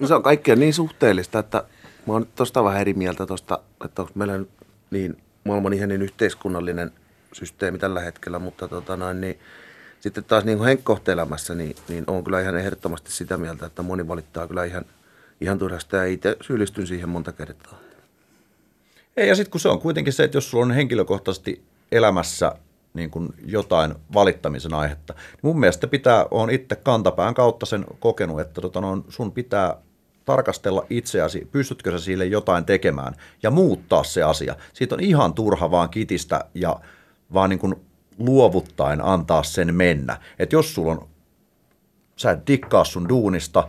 No 0.00 0.06
se 0.08 0.14
on 0.14 0.22
kaikkea 0.22 0.56
niin 0.56 0.74
suhteellista, 0.74 1.38
että 1.38 1.64
mä 2.08 2.12
oon 2.12 2.22
nyt 2.22 2.34
tosta 2.34 2.64
vähän 2.64 2.80
eri 2.80 2.94
mieltä 2.94 3.26
tosta, 3.26 3.60
että 3.84 4.02
onko 4.02 4.12
meillä 4.14 4.38
nyt 4.38 4.50
niin 4.90 5.16
maailman 5.44 5.72
ihan 5.72 5.88
niin 5.88 6.02
yhteiskunnallinen 6.02 6.90
systeemi 7.32 7.78
tällä 7.78 8.00
hetkellä, 8.00 8.38
mutta 8.38 8.68
tota 8.68 8.96
noin, 8.96 9.20
niin 9.20 9.38
sitten 10.00 10.24
taas 10.24 10.44
niin 10.44 10.64
henkkohteelämässä, 10.64 11.54
niin, 11.54 11.76
niin 11.88 12.04
on 12.06 12.24
kyllä 12.24 12.40
ihan 12.40 12.56
ehdottomasti 12.56 13.12
sitä 13.12 13.36
mieltä, 13.36 13.66
että 13.66 13.82
moni 13.82 14.08
valittaa 14.08 14.46
kyllä 14.46 14.64
ihan, 14.64 14.84
ihan 15.40 15.58
turhasta 15.58 15.96
ja 15.96 16.04
itse 16.04 16.36
syyllistyn 16.40 16.86
siihen 16.86 17.08
monta 17.08 17.32
kertaa. 17.32 17.78
Ei, 19.16 19.28
ja 19.28 19.34
sitten 19.34 19.50
kun 19.50 19.60
se 19.60 19.68
on 19.68 19.80
kuitenkin 19.80 20.12
se, 20.12 20.24
että 20.24 20.36
jos 20.36 20.50
sulla 20.50 20.64
on 20.64 20.70
henkilökohtaisesti 20.70 21.64
elämässä 21.92 22.52
niin 22.94 23.10
kuin 23.10 23.28
jotain 23.46 23.94
valittamisen 24.14 24.74
aihetta, 24.74 25.12
niin 25.12 25.40
mun 25.42 25.60
mielestä 25.60 25.86
pitää, 25.86 26.26
on 26.30 26.50
itse 26.50 26.76
kantapään 26.76 27.34
kautta 27.34 27.66
sen 27.66 27.84
kokenut, 27.98 28.40
että 28.40 28.60
tota, 28.60 28.80
no, 28.80 29.04
sun 29.08 29.32
pitää 29.32 29.76
tarkastella 30.28 30.86
itseäsi, 30.90 31.48
pystytkö 31.52 31.90
sä 31.90 31.98
sille 31.98 32.26
jotain 32.26 32.64
tekemään 32.64 33.14
ja 33.42 33.50
muuttaa 33.50 34.04
se 34.04 34.22
asia. 34.22 34.56
Siitä 34.72 34.94
on 34.94 35.00
ihan 35.00 35.34
turha 35.34 35.70
vaan 35.70 35.88
kitistä 35.88 36.44
ja 36.54 36.80
vaan 37.34 37.50
niin 37.50 37.58
kuin 37.58 37.74
luovuttaen 38.18 39.04
antaa 39.04 39.42
sen 39.42 39.74
mennä. 39.74 40.20
Että 40.38 40.56
jos 40.56 40.74
sulla 40.74 40.92
on, 40.92 41.08
sä 42.16 42.30
et 42.30 42.46
dikkaa 42.46 42.84
sun 42.84 43.08
duunista, 43.08 43.68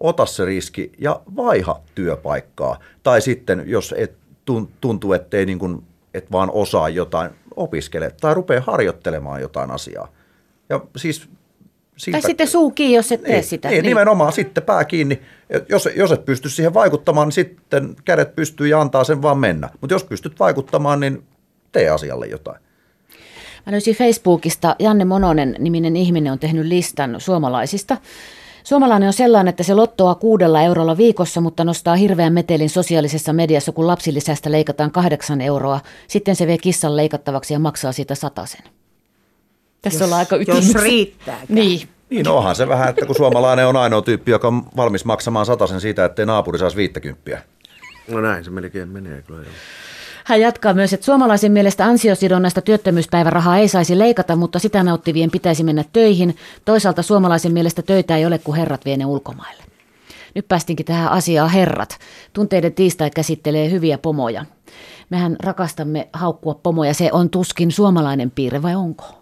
ota 0.00 0.26
se 0.26 0.44
riski 0.44 0.92
ja 0.98 1.20
vaiha 1.36 1.80
työpaikkaa. 1.94 2.78
Tai 3.02 3.20
sitten, 3.20 3.62
jos 3.66 3.94
et 3.98 4.16
tuntuu, 4.80 5.12
ettei 5.12 5.46
niin 5.46 5.58
kuin, 5.58 5.82
et 6.14 6.32
vaan 6.32 6.50
osaa 6.52 6.88
jotain, 6.88 7.30
opiskele 7.56 8.10
tai 8.20 8.34
rupea 8.34 8.60
harjoittelemaan 8.60 9.40
jotain 9.40 9.70
asiaa. 9.70 10.08
Ja 10.68 10.80
siis 10.96 11.28
siitä, 11.96 12.20
tai 12.20 12.30
sitten 12.30 12.48
suu 12.48 12.70
kiinni, 12.70 12.96
jos 12.96 13.12
et 13.12 13.22
tee 13.22 13.32
niin, 13.32 13.44
sitä. 13.44 13.68
Niin, 13.68 13.82
niin, 13.82 13.88
nimenomaan 13.88 14.32
sitten 14.32 14.62
pää 14.64 14.84
kiinni. 14.84 15.20
Jos, 15.68 15.88
jos 15.96 16.12
et 16.12 16.24
pysty 16.24 16.48
siihen 16.48 16.74
vaikuttamaan, 16.74 17.26
niin 17.26 17.32
sitten 17.32 17.96
kädet 18.04 18.34
pystyy 18.34 18.68
ja 18.68 18.80
antaa 18.80 19.04
sen 19.04 19.22
vaan 19.22 19.38
mennä. 19.38 19.70
Mutta 19.80 19.94
jos 19.94 20.04
pystyt 20.04 20.38
vaikuttamaan, 20.40 21.00
niin 21.00 21.22
tee 21.72 21.88
asialle 21.88 22.26
jotain. 22.26 22.60
Mä 23.66 23.72
löysin 23.72 23.96
Facebookista, 23.96 24.76
Janne 24.78 25.04
Mononen 25.04 25.56
niminen 25.58 25.96
ihminen 25.96 26.32
on 26.32 26.38
tehnyt 26.38 26.66
listan 26.66 27.14
suomalaisista. 27.18 27.96
Suomalainen 28.64 29.06
on 29.06 29.12
sellainen, 29.12 29.48
että 29.48 29.62
se 29.62 29.74
lottoa 29.74 30.14
kuudella 30.14 30.62
eurolla 30.62 30.96
viikossa, 30.96 31.40
mutta 31.40 31.64
nostaa 31.64 31.96
hirveän 31.96 32.32
metelin 32.32 32.70
sosiaalisessa 32.70 33.32
mediassa, 33.32 33.72
kun 33.72 33.86
lapsilisästä 33.86 34.52
leikataan 34.52 34.90
kahdeksan 34.90 35.40
euroa. 35.40 35.80
Sitten 36.08 36.36
se 36.36 36.46
vie 36.46 36.58
kissan 36.58 36.96
leikattavaksi 36.96 37.54
ja 37.54 37.58
maksaa 37.58 37.92
siitä 37.92 38.14
satasen. 38.14 38.62
Tässä 39.82 39.98
jos, 39.98 40.02
ollaan 40.02 40.18
aika 40.18 40.36
Jos 40.36 40.74
riittää. 40.74 41.38
Niin. 41.48 41.88
Niin 42.10 42.28
onhan 42.28 42.56
se 42.56 42.68
vähän, 42.68 42.88
että 42.88 43.06
kun 43.06 43.16
suomalainen 43.16 43.66
on 43.66 43.76
ainoa 43.76 44.02
tyyppi, 44.02 44.30
joka 44.30 44.48
on 44.48 44.62
valmis 44.76 45.04
maksamaan 45.04 45.46
satasen 45.46 45.80
siitä, 45.80 46.04
ettei 46.04 46.26
naapuri 46.26 46.58
saisi 46.58 46.76
viittäkymppiä. 46.76 47.42
No 48.08 48.20
näin 48.20 48.44
se 48.44 48.50
melkein 48.50 48.88
menee 48.88 49.22
kyllä. 49.22 49.42
Jo. 49.42 49.48
Hän 50.24 50.40
jatkaa 50.40 50.74
myös, 50.74 50.92
että 50.92 51.06
suomalaisen 51.06 51.52
mielestä 51.52 51.84
ansiosidonnaista 51.84 52.60
työttömyyspäivärahaa 52.60 53.56
ei 53.56 53.68
saisi 53.68 53.98
leikata, 53.98 54.36
mutta 54.36 54.58
sitä 54.58 54.82
nauttivien 54.82 55.30
pitäisi 55.30 55.64
mennä 55.64 55.84
töihin. 55.92 56.36
Toisaalta 56.64 57.02
suomalaisen 57.02 57.52
mielestä 57.52 57.82
töitä 57.82 58.16
ei 58.16 58.26
ole, 58.26 58.38
kun 58.38 58.56
herrat 58.56 58.84
vie 58.84 58.96
ne 58.96 59.06
ulkomaille. 59.06 59.62
Nyt 60.34 60.48
päästinkin 60.48 60.86
tähän 60.86 61.08
asiaan 61.08 61.50
herrat. 61.50 61.98
Tunteiden 62.32 62.72
tiistai 62.72 63.10
käsittelee 63.10 63.70
hyviä 63.70 63.98
pomoja. 63.98 64.44
Mehän 65.10 65.36
rakastamme 65.42 66.08
haukkua 66.12 66.54
pomoja. 66.54 66.94
Se 66.94 67.08
on 67.12 67.30
tuskin 67.30 67.72
suomalainen 67.72 68.30
piirre 68.30 68.62
vai 68.62 68.74
onko? 68.74 69.15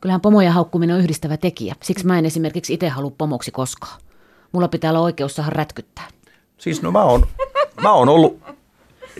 Kyllähän 0.00 0.20
pomoja 0.20 0.52
haukkuminen 0.52 0.96
on 0.96 1.02
yhdistävä 1.02 1.36
tekijä. 1.36 1.74
Siksi 1.82 2.06
mä 2.06 2.18
en 2.18 2.26
esimerkiksi 2.26 2.74
itse 2.74 2.88
halua 2.88 3.12
pomoksi 3.18 3.50
koskaan. 3.50 4.00
Mulla 4.52 4.68
pitää 4.68 4.90
olla 4.90 5.00
oikeus 5.00 5.36
saada 5.36 5.50
rätkyttää. 5.50 6.08
Siis 6.58 6.82
no 6.82 6.90
mä 6.90 7.02
oon, 7.02 7.26
mä 7.82 7.92
oon 7.92 8.08
ollut 8.08 8.40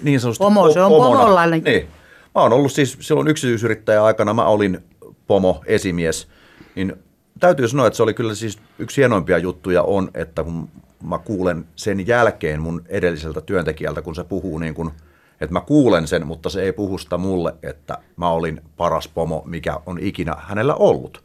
niin 0.03 0.21
sanotusti 0.21 0.45
Pomo, 0.45 0.73
se 0.73 0.83
on 0.83 0.91
pomona. 0.91 1.21
pomollainen. 1.21 1.63
Niin. 1.65 1.89
Mä 2.35 2.43
oon 2.43 2.53
ollut 2.53 2.73
siis 2.73 2.97
silloin 3.01 3.29
yksityisyrittäjä 3.29 4.05
aikana, 4.05 4.35
mä 4.35 4.45
olin 4.45 4.79
pomo, 5.27 5.63
esimies, 5.67 6.29
niin 6.75 6.97
täytyy 7.41 7.69
sanoa, 7.69 7.87
että 7.87 7.97
se 7.97 8.03
oli 8.03 8.15
kyllä 8.15 8.35
siis 8.35 8.59
yksi 8.79 9.01
hienoimpia 9.01 9.39
juttuja 9.39 9.83
on, 9.83 10.11
että 10.15 10.45
kun 10.45 10.69
mä 11.03 11.19
kuulen 11.19 11.65
sen 11.77 12.07
jälkeen 12.07 12.63
mun 12.63 12.83
edelliseltä 12.89 13.41
työntekijältä, 13.41 14.03
kun 14.03 14.15
se 14.15 14.25
puhuu 14.25 14.59
niin 14.59 14.75
kuin, 14.75 14.91
että 15.41 15.53
mä 15.53 15.61
kuulen 15.61 16.07
sen, 16.07 16.27
mutta 16.27 16.51
se 16.51 16.63
ei 16.63 16.73
puhusta 16.73 17.19
mulle, 17.19 17.55
että 17.63 17.99
mä 18.17 18.31
olin 18.31 18.61
paras 18.77 19.09
pomo, 19.09 19.43
mikä 19.47 19.81
on 19.87 19.99
ikinä 20.01 20.35
hänellä 20.39 20.75
ollut. 20.75 21.25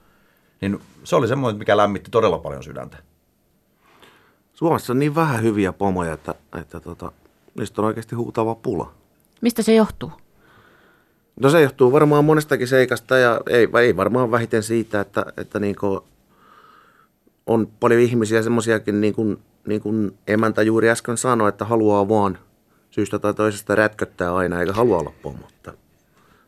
Niin 0.62 0.80
se 1.04 1.15
oli 1.15 1.28
semmoinen, 1.28 1.60
mikä 1.60 1.78
lämmitti 1.78 2.12
todella 2.12 2.38
paljon 2.38 2.63
sydäntä. 2.63 2.97
Suomessa 4.54 4.93
on 4.93 4.99
niin 4.99 5.15
vähän 5.15 5.43
hyviä 5.43 5.73
pomoja, 5.73 6.13
että, 6.13 6.36
että 6.62 6.80
tota, 6.80 7.12
niistä 7.56 7.82
on 7.82 7.86
oikeasti 7.86 8.15
huutava 8.15 8.56
pula. 8.56 8.93
Mistä 9.41 9.62
se 9.62 9.73
johtuu? 9.76 10.12
No 11.39 11.49
se 11.49 11.62
johtuu 11.62 11.91
varmaan 11.91 12.26
monestakin 12.26 12.67
seikasta 12.67 13.17
ja 13.17 13.41
ei, 13.49 13.67
ei 13.82 13.95
varmaan 13.95 14.32
vähiten 14.32 14.63
siitä, 14.63 15.02
että, 15.02 15.26
että 15.38 15.60
niin 15.60 15.76
kuin 15.76 15.99
on 17.47 17.67
paljon 17.80 18.02
ihmisiä 18.02 18.41
semmoisiakin, 18.41 19.02
niin 19.02 19.13
kuin, 19.13 19.39
niin 19.67 19.82
kuin 19.82 20.17
emäntä 20.28 20.62
juuri 20.62 20.89
äsken 20.89 21.17
sanoi, 21.17 21.49
että 21.49 21.65
haluaa 21.65 22.10
vaan 22.10 22.38
syystä 22.93 23.19
tai 23.19 23.34
toisesta 23.34 23.75
rätköttää 23.75 24.36
aina 24.36 24.60
eikä 24.60 24.73
halua 24.73 24.97
olla 24.97 25.13
pomottaa. 25.21 25.73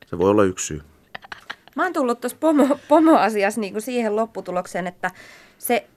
Se 0.05 0.17
voi 0.17 0.29
olla 0.29 0.43
yksi 0.43 0.65
syy. 0.65 0.81
Mä 1.75 1.84
oon 1.84 1.93
tullut 1.93 2.21
tuossa 2.21 2.38
pomo, 2.39 2.79
pomo-asiassa 2.88 3.62
niin 3.62 3.81
siihen 3.81 4.15
lopputulokseen, 4.15 4.88
että 4.88 5.12
se 5.58 5.88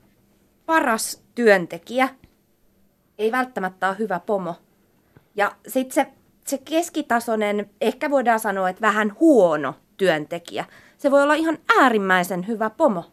paras 0.65 1.23
työntekijä 1.35 2.09
ei 3.17 3.31
välttämättä 3.31 3.87
ole 3.87 3.97
hyvä 3.99 4.19
pomo. 4.19 4.55
Ja 5.35 5.51
sitten 5.67 5.93
se, 5.93 6.07
se 6.45 6.57
keskitasoinen, 6.57 7.69
ehkä 7.81 8.09
voidaan 8.09 8.39
sanoa, 8.39 8.69
että 8.69 8.81
vähän 8.81 9.15
huono 9.19 9.75
työntekijä, 9.97 10.65
se 10.97 11.11
voi 11.11 11.23
olla 11.23 11.33
ihan 11.33 11.57
äärimmäisen 11.79 12.47
hyvä 12.47 12.69
pomo. 12.69 13.11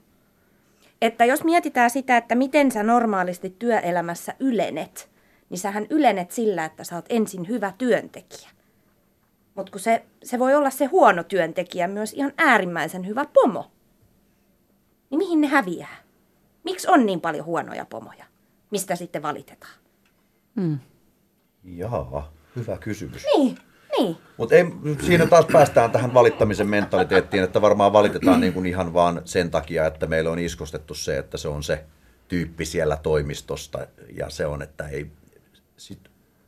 Että 1.02 1.24
jos 1.24 1.44
mietitään 1.44 1.90
sitä, 1.90 2.16
että 2.16 2.34
miten 2.34 2.72
sä 2.72 2.82
normaalisti 2.82 3.56
työelämässä 3.58 4.34
ylenet, 4.40 5.15
niin 5.50 5.58
sähän 5.58 5.86
ylenet 5.90 6.30
sillä, 6.30 6.64
että 6.64 6.84
sä 6.84 6.96
oot 6.96 7.06
ensin 7.08 7.48
hyvä 7.48 7.72
työntekijä. 7.78 8.50
Mutta 9.54 9.72
kun 9.72 9.80
se, 9.80 10.04
se 10.22 10.38
voi 10.38 10.54
olla 10.54 10.70
se 10.70 10.84
huono 10.84 11.22
työntekijä 11.22 11.88
myös 11.88 12.12
ihan 12.12 12.32
äärimmäisen 12.38 13.06
hyvä 13.06 13.24
pomo. 13.24 13.70
Niin 15.10 15.18
mihin 15.18 15.40
ne 15.40 15.46
häviää? 15.46 15.96
Miksi 16.64 16.88
on 16.90 17.06
niin 17.06 17.20
paljon 17.20 17.44
huonoja 17.44 17.84
pomoja? 17.84 18.24
Mistä 18.70 18.96
sitten 18.96 19.22
valitetaan? 19.22 19.72
Mm. 20.54 20.78
Jaa, 21.64 22.32
hyvä 22.56 22.78
kysymys. 22.78 23.22
Niin, 23.36 23.58
niin. 23.98 24.16
Mutta 24.36 24.54
siinä 25.06 25.26
taas 25.26 25.46
päästään 25.52 25.90
tähän 25.90 26.14
valittamisen 26.14 26.68
mentaliteettiin, 26.68 27.42
että 27.42 27.60
varmaan 27.60 27.92
valitetaan 27.92 28.40
niin 28.40 28.52
kuin 28.52 28.66
ihan 28.66 28.92
vaan 28.92 29.22
sen 29.24 29.50
takia, 29.50 29.86
että 29.86 30.06
meillä 30.06 30.30
on 30.30 30.38
iskostettu 30.38 30.94
se, 30.94 31.18
että 31.18 31.36
se 31.36 31.48
on 31.48 31.62
se 31.62 31.84
tyyppi 32.28 32.64
siellä 32.64 32.96
toimistosta 32.96 33.86
ja 34.16 34.30
se 34.30 34.46
on, 34.46 34.62
että 34.62 34.88
ei, 34.88 35.10
sit, 35.76 35.98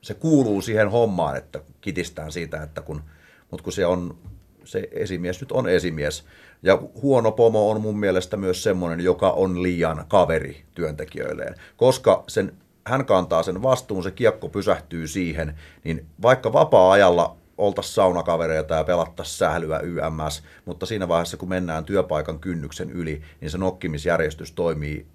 se 0.03 0.15
kuuluu 0.15 0.61
siihen 0.63 0.91
hommaan, 0.91 1.37
että 1.37 1.61
kitistään 1.81 2.33
siitä, 2.33 2.63
että 2.63 2.83
kun, 2.83 3.03
mutta 3.51 3.65
kun 3.65 3.73
se 3.73 3.87
on, 3.87 4.19
se 4.65 4.89
esimies 4.93 5.41
nyt 5.41 5.53
on 5.53 5.69
esimies. 5.69 6.25
Ja 6.63 6.83
huono 7.03 7.33
pomo 7.33 7.71
on 7.71 7.81
mun 7.81 7.99
mielestä 7.99 8.37
myös 8.37 8.63
semmoinen, 8.63 9.01
joka 9.01 9.31
on 9.31 9.63
liian 9.63 10.05
kaveri 10.09 10.65
työntekijöilleen, 10.75 11.55
koska 11.77 12.25
sen 12.29 12.53
hän 12.87 13.07
kantaa 13.07 13.43
sen 13.43 13.63
vastuun, 13.63 14.03
se 14.03 14.11
kiekko 14.11 14.49
pysähtyy 14.49 15.07
siihen, 15.07 15.55
niin 15.85 16.07
vaikka 16.23 16.53
vapaa-ajalla 16.53 17.37
oltaisiin 17.59 17.95
saunakavereita 17.95 18.75
ja 18.75 18.85
pelattaisiin 18.85 19.39
sählyä 19.39 19.79
YMS, 19.79 20.43
mutta 20.65 20.87
siinä 20.87 21.09
vaiheessa, 21.09 21.37
kun 21.37 21.49
mennään 21.49 21.85
työpaikan 21.85 22.39
kynnyksen 22.39 22.91
yli, 22.91 23.23
niin 23.41 23.51
se 23.51 23.59
nokkimisjärjestys 23.59 24.53
toimii 24.53 25.07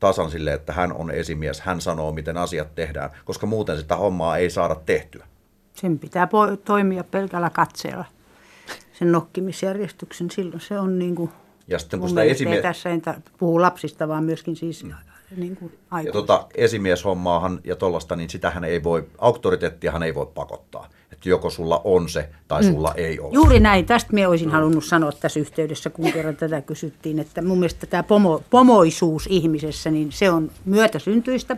tasan 0.00 0.30
sille, 0.30 0.52
että 0.52 0.72
hän 0.72 0.92
on 0.92 1.10
esimies, 1.10 1.60
hän 1.60 1.80
sanoo, 1.80 2.12
miten 2.12 2.36
asiat 2.36 2.74
tehdään, 2.74 3.10
koska 3.24 3.46
muuten 3.46 3.76
sitä 3.78 3.96
hommaa 3.96 4.36
ei 4.36 4.50
saada 4.50 4.74
tehtyä. 4.74 5.26
Sen 5.74 5.98
pitää 5.98 6.24
po- 6.26 6.56
toimia 6.56 7.04
pelkällä 7.04 7.50
katseella, 7.50 8.04
sen 8.92 9.12
nokkimisjärjestyksen. 9.12 10.30
Silloin 10.30 10.60
se 10.60 10.78
on 10.78 10.98
niin 10.98 11.14
kuin, 11.14 11.30
ja 11.68 11.78
sitten 11.78 12.00
kun 12.00 12.08
sitä 12.08 12.22
esimie- 12.22 12.56
ei 12.56 12.62
tässä 12.62 12.90
en 12.90 13.00
ta- 13.00 13.20
puhu 13.38 13.60
lapsista, 13.60 14.08
vaan 14.08 14.24
myöskin 14.24 14.56
siis 14.56 14.84
mm. 14.84 14.94
Niin 15.36 15.56
kuin 15.56 15.78
ja 16.04 16.12
tota, 16.12 16.46
esimieshommaahan 16.54 17.60
ja 17.64 17.76
tollasta, 17.76 18.16
niin 18.16 18.30
sitähän 18.30 18.64
ei 18.64 18.82
voi, 18.82 19.06
auktoriteettihan 19.18 20.02
ei 20.02 20.14
voi 20.14 20.26
pakottaa. 20.34 20.88
Että 21.12 21.28
joko 21.28 21.50
sulla 21.50 21.80
on 21.84 22.08
se 22.08 22.28
tai 22.48 22.64
sulla 22.64 22.88
mm. 22.88 23.04
ei 23.04 23.20
ole. 23.20 23.34
Juuri 23.34 23.60
näin. 23.60 23.86
Tästä 23.86 24.12
minä 24.12 24.28
olisin 24.28 24.50
halunnut 24.50 24.84
sanoa 24.84 25.12
tässä 25.12 25.40
yhteydessä, 25.40 25.90
kun 25.90 26.12
kerran 26.12 26.36
tätä 26.36 26.60
kysyttiin, 26.60 27.18
että 27.18 27.42
mun 27.42 27.58
mielestä 27.58 27.86
tämä 27.86 28.02
pomo, 28.02 28.42
pomoisuus 28.50 29.26
ihmisessä, 29.30 29.90
niin 29.90 30.12
se 30.12 30.30
on 30.30 30.50
myötäsyntyistä. 30.64 31.56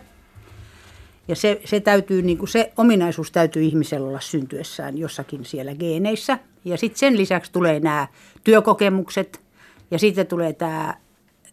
Ja 1.28 1.36
se, 1.36 1.60
se, 1.64 1.80
täytyy, 1.80 2.22
niin 2.22 2.38
kuin 2.38 2.48
se 2.48 2.72
ominaisuus 2.76 3.32
täytyy 3.32 3.62
ihmisellä 3.62 4.08
olla 4.08 4.20
syntyessään 4.20 4.98
jossakin 4.98 5.44
siellä 5.44 5.74
geeneissä. 5.74 6.38
Ja 6.64 6.76
sitten 6.76 6.98
sen 6.98 7.16
lisäksi 7.16 7.52
tulee 7.52 7.80
nämä 7.80 8.08
työkokemukset 8.44 9.40
ja 9.90 9.98
sitten 9.98 10.26
tulee 10.26 10.52
tämä, 10.52 10.94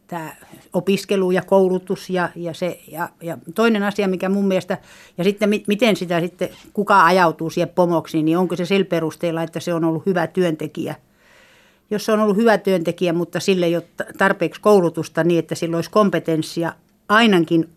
tämä 0.08 0.36
opiskelu 0.74 1.32
ja 1.32 1.42
koulutus 1.42 2.10
ja, 2.10 2.30
ja, 2.36 2.54
se, 2.54 2.80
ja, 2.92 3.10
ja 3.22 3.38
toinen 3.56 3.84
asia, 3.84 4.08
mikä 4.08 4.30
mun 4.30 4.48
mielestä, 4.48 4.78
ja 5.18 5.24
sitten 5.24 5.50
mi- 5.50 5.64
miten 5.68 5.96
sitä 5.96 6.20
sitten, 6.20 6.50
kuka 6.74 7.06
ajautuu 7.06 7.50
siihen 7.50 7.70
pomoksi, 7.70 8.24
niin 8.24 8.38
onko 8.38 8.56
se 8.56 8.66
sillä 8.66 8.86
perusteella, 8.86 9.44
että 9.44 9.60
se 9.60 9.74
on 9.74 9.84
ollut 9.84 10.06
hyvä 10.06 10.28
työntekijä. 10.28 10.96
Jos 11.90 12.06
se 12.06 12.12
on 12.12 12.20
ollut 12.20 12.38
hyvä 12.38 12.58
työntekijä, 12.58 13.14
mutta 13.14 13.40
sille 13.40 13.66
ei 13.66 13.76
ole 13.76 13.88
ta- 13.98 14.06
tarpeeksi 14.18 14.62
koulutusta 14.62 15.24
niin, 15.24 15.40
että 15.40 15.56
sillä 15.56 15.76
olisi 15.76 15.92
kompetenssia 15.92 16.74
ainakin 17.10 17.70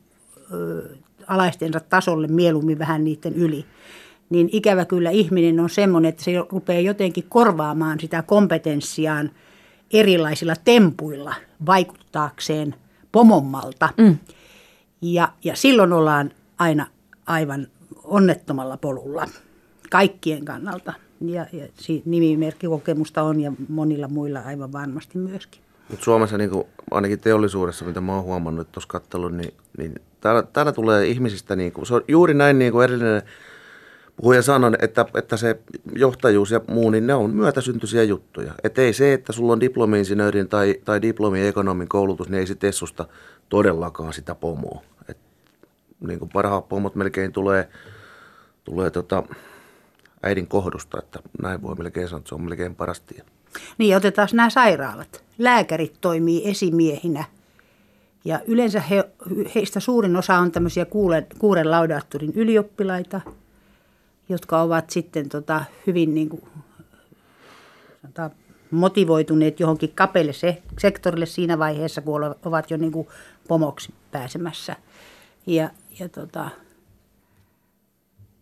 ö, 0.53 0.97
alaistensa 1.27 1.81
tasolle 1.81 2.27
mieluummin 2.27 2.79
vähän 2.79 3.05
niiden 3.05 3.35
yli, 3.35 3.65
niin 4.31 4.49
ikävä 4.53 4.85
kyllä 4.85 5.11
ihminen 5.11 5.61
on 5.61 5.71
semmoinen, 5.71 6.09
että 6.09 6.25
se 6.25 6.33
rupeaa 6.51 6.81
jotenkin 6.81 7.25
korvaamaan 7.29 8.01
sitä 8.01 8.23
kompetenssiaan 8.23 9.31
erilaisilla 9.93 10.55
tempuilla 10.65 11.35
vaikuttaakseen 11.67 12.75
pomommalta. 13.13 13.89
Mm. 13.99 14.19
Ja, 15.03 15.29
ja 15.45 15.57
silloin 15.57 15.93
ollaan 15.93 16.31
aina 16.59 16.87
aivan 17.27 17.67
onnettomalla 18.05 18.77
polulla 18.77 19.27
kaikkien 19.91 20.45
kannalta. 20.45 20.93
Ja, 21.21 21.47
ja 21.53 21.67
si- 21.75 22.03
nimimerkkikokemusta 22.05 23.23
on 23.23 23.41
ja 23.41 23.53
monilla 23.69 24.09
muilla 24.09 24.41
aivan 24.41 24.73
varmasti 24.73 25.19
myöskin. 25.19 25.61
Mutta 25.89 26.05
Suomessa 26.05 26.39
niin 26.39 26.51
kuin, 26.51 26.65
ainakin 26.91 27.21
teollisuudessa, 27.21 27.85
mitä 27.85 28.01
mä 28.01 28.15
oon 28.15 28.25
huomannut 28.25 28.73
tuossa 28.73 28.89
kattelun, 28.89 29.37
niin, 29.37 29.55
niin 29.79 29.95
täällä, 30.21 30.43
täällä 30.43 30.73
tulee 30.73 31.07
ihmisistä, 31.07 31.57
niin 31.57 31.73
kuin, 31.73 31.87
se 31.87 31.95
on 31.95 32.05
juuri 32.09 32.35
näin 32.35 32.59
niin 32.59 32.73
kuin 32.73 32.85
edellinen 32.85 33.23
puhuja 34.21 34.43
sanoi, 34.43 34.73
että, 34.79 35.07
että 35.15 35.37
se 35.37 35.59
johtajuus 35.93 36.51
ja 36.51 36.61
muu, 36.69 36.91
niin 36.91 37.07
ne 37.07 37.15
on 37.15 37.31
myötäsyntyisiä 37.31 38.03
juttuja. 38.03 38.53
Että 38.65 38.83
ei 38.83 38.93
se, 38.93 39.13
että 39.13 39.33
sulla 39.33 39.53
on 39.53 39.61
diplomi-insinöörin 39.61 40.49
tai, 40.49 40.75
tai 40.85 41.03
diplomi-ekonomin 41.03 41.89
koulutus, 41.89 42.29
niin 42.29 42.41
ei 42.41 42.47
se 42.47 42.55
tee 42.55 42.73
susta 42.73 43.07
todellakaan 43.49 44.13
sitä 44.13 44.35
pomoa. 44.35 44.83
Et, 45.09 45.17
niin 46.01 46.19
kuin 46.19 46.31
parhaat 46.33 46.69
pomot 46.69 46.95
melkein 46.95 47.33
tulee, 47.33 47.69
tulee 48.65 48.91
tota, 48.91 49.23
äidin 50.23 50.47
kohdusta, 50.47 50.99
että 50.99 51.19
näin 51.43 51.63
voi 51.63 51.75
melkein 51.75 52.09
sanoa, 52.09 52.19
että 52.19 52.29
se 52.29 52.35
on 52.35 52.43
melkein 52.43 52.75
paras 52.75 53.01
tie. 53.01 53.25
Niin, 53.79 53.97
otetaan 53.97 54.29
nämä 54.33 54.51
sairaalat. 54.51 55.25
Lääkärit 55.39 55.95
toimii 56.01 56.49
esimiehinä 56.49 57.25
ja 58.25 58.41
yleensä 58.47 58.81
he, 58.81 59.05
heistä 59.55 59.81
suurin 59.81 60.17
osa 60.17 60.39
on 60.39 60.53
tämmöisiä 60.53 60.85
kuulen, 60.85 61.27
kuuren 61.39 61.71
laudaattorin 61.71 62.33
ylioppilaita, 62.35 63.21
jotka 64.31 64.63
ovat 64.63 64.91
sitten 64.91 65.29
tota, 65.29 65.65
hyvin 65.87 66.15
niin 66.15 66.29
kuin, 66.29 66.43
sanotaan, 68.03 68.31
motivoituneet 68.71 69.61
johonkin 69.61 69.93
kapeille 69.95 70.33
se, 70.33 70.63
sektorille 70.79 71.27
siinä 71.27 71.59
vaiheessa, 71.59 72.01
kun 72.01 72.35
ovat 72.45 72.71
jo 72.71 72.77
niin 72.77 72.93
kuin 72.93 73.09
pomoksi 73.49 73.95
pääsemässä. 74.11 74.77
Ja, 75.47 75.71
ja 75.99 76.09
tota, 76.09 76.51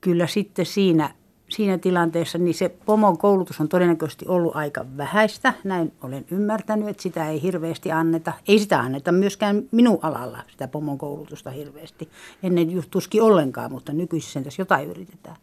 kyllä 0.01 0.27
sitten 0.27 0.67
siinä, 0.67 1.15
siinä 1.49 1.79
tilanteessa 1.79 2.39
niin 2.39 2.55
se 2.55 2.69
pomon 2.69 3.19
koulutus 3.19 3.61
on 3.61 3.69
todennäköisesti 3.69 4.27
ollut 4.29 4.57
aika 4.57 4.85
vähäistä. 4.97 5.55
Näin 5.65 5.93
olen 6.03 6.25
ymmärtänyt, 6.31 6.89
että 6.89 7.03
sitä 7.03 7.29
ei 7.29 7.43
hirveästi 7.43 7.93
anneta. 7.93 8.33
Ei 8.49 8.59
sitä 8.59 8.81
anneta 8.81 9.13
myöskään 9.13 9.63
minun 9.71 9.99
alalla, 10.03 10.43
sitä 10.51 10.69
pomon 10.69 10.99
koulutusta 10.99 11.51
hirveästi. 11.51 12.09
Ennen 12.43 12.71
just 12.71 12.91
tuskin 12.91 13.23
ollenkaan, 13.23 13.73
mutta 13.73 13.93
nykyisin 13.93 14.45
tässä 14.45 14.63
jotain 14.63 14.91
yritetään. 14.91 15.37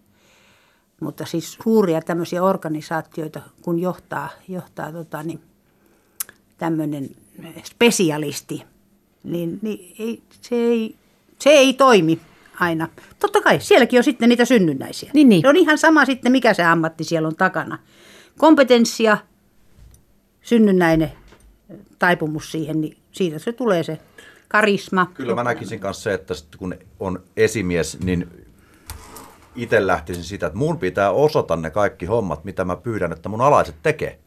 Mutta 1.02 1.26
siis 1.26 1.58
suuria 1.64 2.02
tämmöisiä 2.02 2.44
organisaatioita, 2.44 3.42
kun 3.62 3.80
johtaa, 3.80 4.30
johtaa 4.48 4.92
tota, 4.92 5.24
niin, 5.24 5.42
tämmöinen 6.58 7.10
spesialisti, 7.64 8.64
niin, 9.24 9.60
niin 9.62 9.96
ei, 10.00 10.24
se, 10.42 10.56
ei, 10.56 10.96
se 11.40 11.50
ei 11.50 11.74
toimi 11.74 12.20
aina. 12.60 12.88
Totta 13.20 13.42
kai, 13.42 13.60
sielläkin 13.60 14.00
on 14.00 14.04
sitten 14.04 14.30
niitä 14.30 14.46
synnynnäisiä. 14.46 15.12
Niin, 15.14 15.30
niin. 15.30 15.42
Se 15.42 15.48
on 15.48 15.56
ihan 15.56 15.78
sama 15.78 16.06
sitten, 16.06 16.32
mikä 16.32 16.54
se 16.54 16.64
ammatti 16.64 17.04
siellä 17.04 17.28
on 17.28 17.36
takana. 17.36 17.80
Kompetenssia, 18.38 19.18
synnynnäinen 20.42 21.12
taipumus 22.00 22.52
siihen, 22.52 22.82
niin 22.82 22.98
siitä 23.12 23.40
se 23.40 23.54
tulee 23.54 23.84
se 23.84 24.00
karisma. 24.48 25.12
Kyllä 25.14 25.36
mä 25.36 25.44
näkisin 25.44 25.80
kanssa 25.80 26.04
se, 26.04 26.14
että 26.14 26.34
kun 26.58 26.76
on 27.00 27.24
esimies, 27.38 28.00
niin 28.00 28.45
itse 29.56 29.88
lähtisin 29.88 30.24
sitä, 30.24 30.48
että 30.48 30.60
mun 30.60 30.80
pitää 30.80 31.12
osata 31.12 31.56
ne 31.56 31.70
kaikki 31.70 32.06
hommat, 32.06 32.44
mitä 32.44 32.66
mä 32.66 32.76
pyydän, 32.76 33.12
että 33.12 33.30
mun 33.30 33.42
alaiset 33.42 33.76
tekee. 33.84 34.20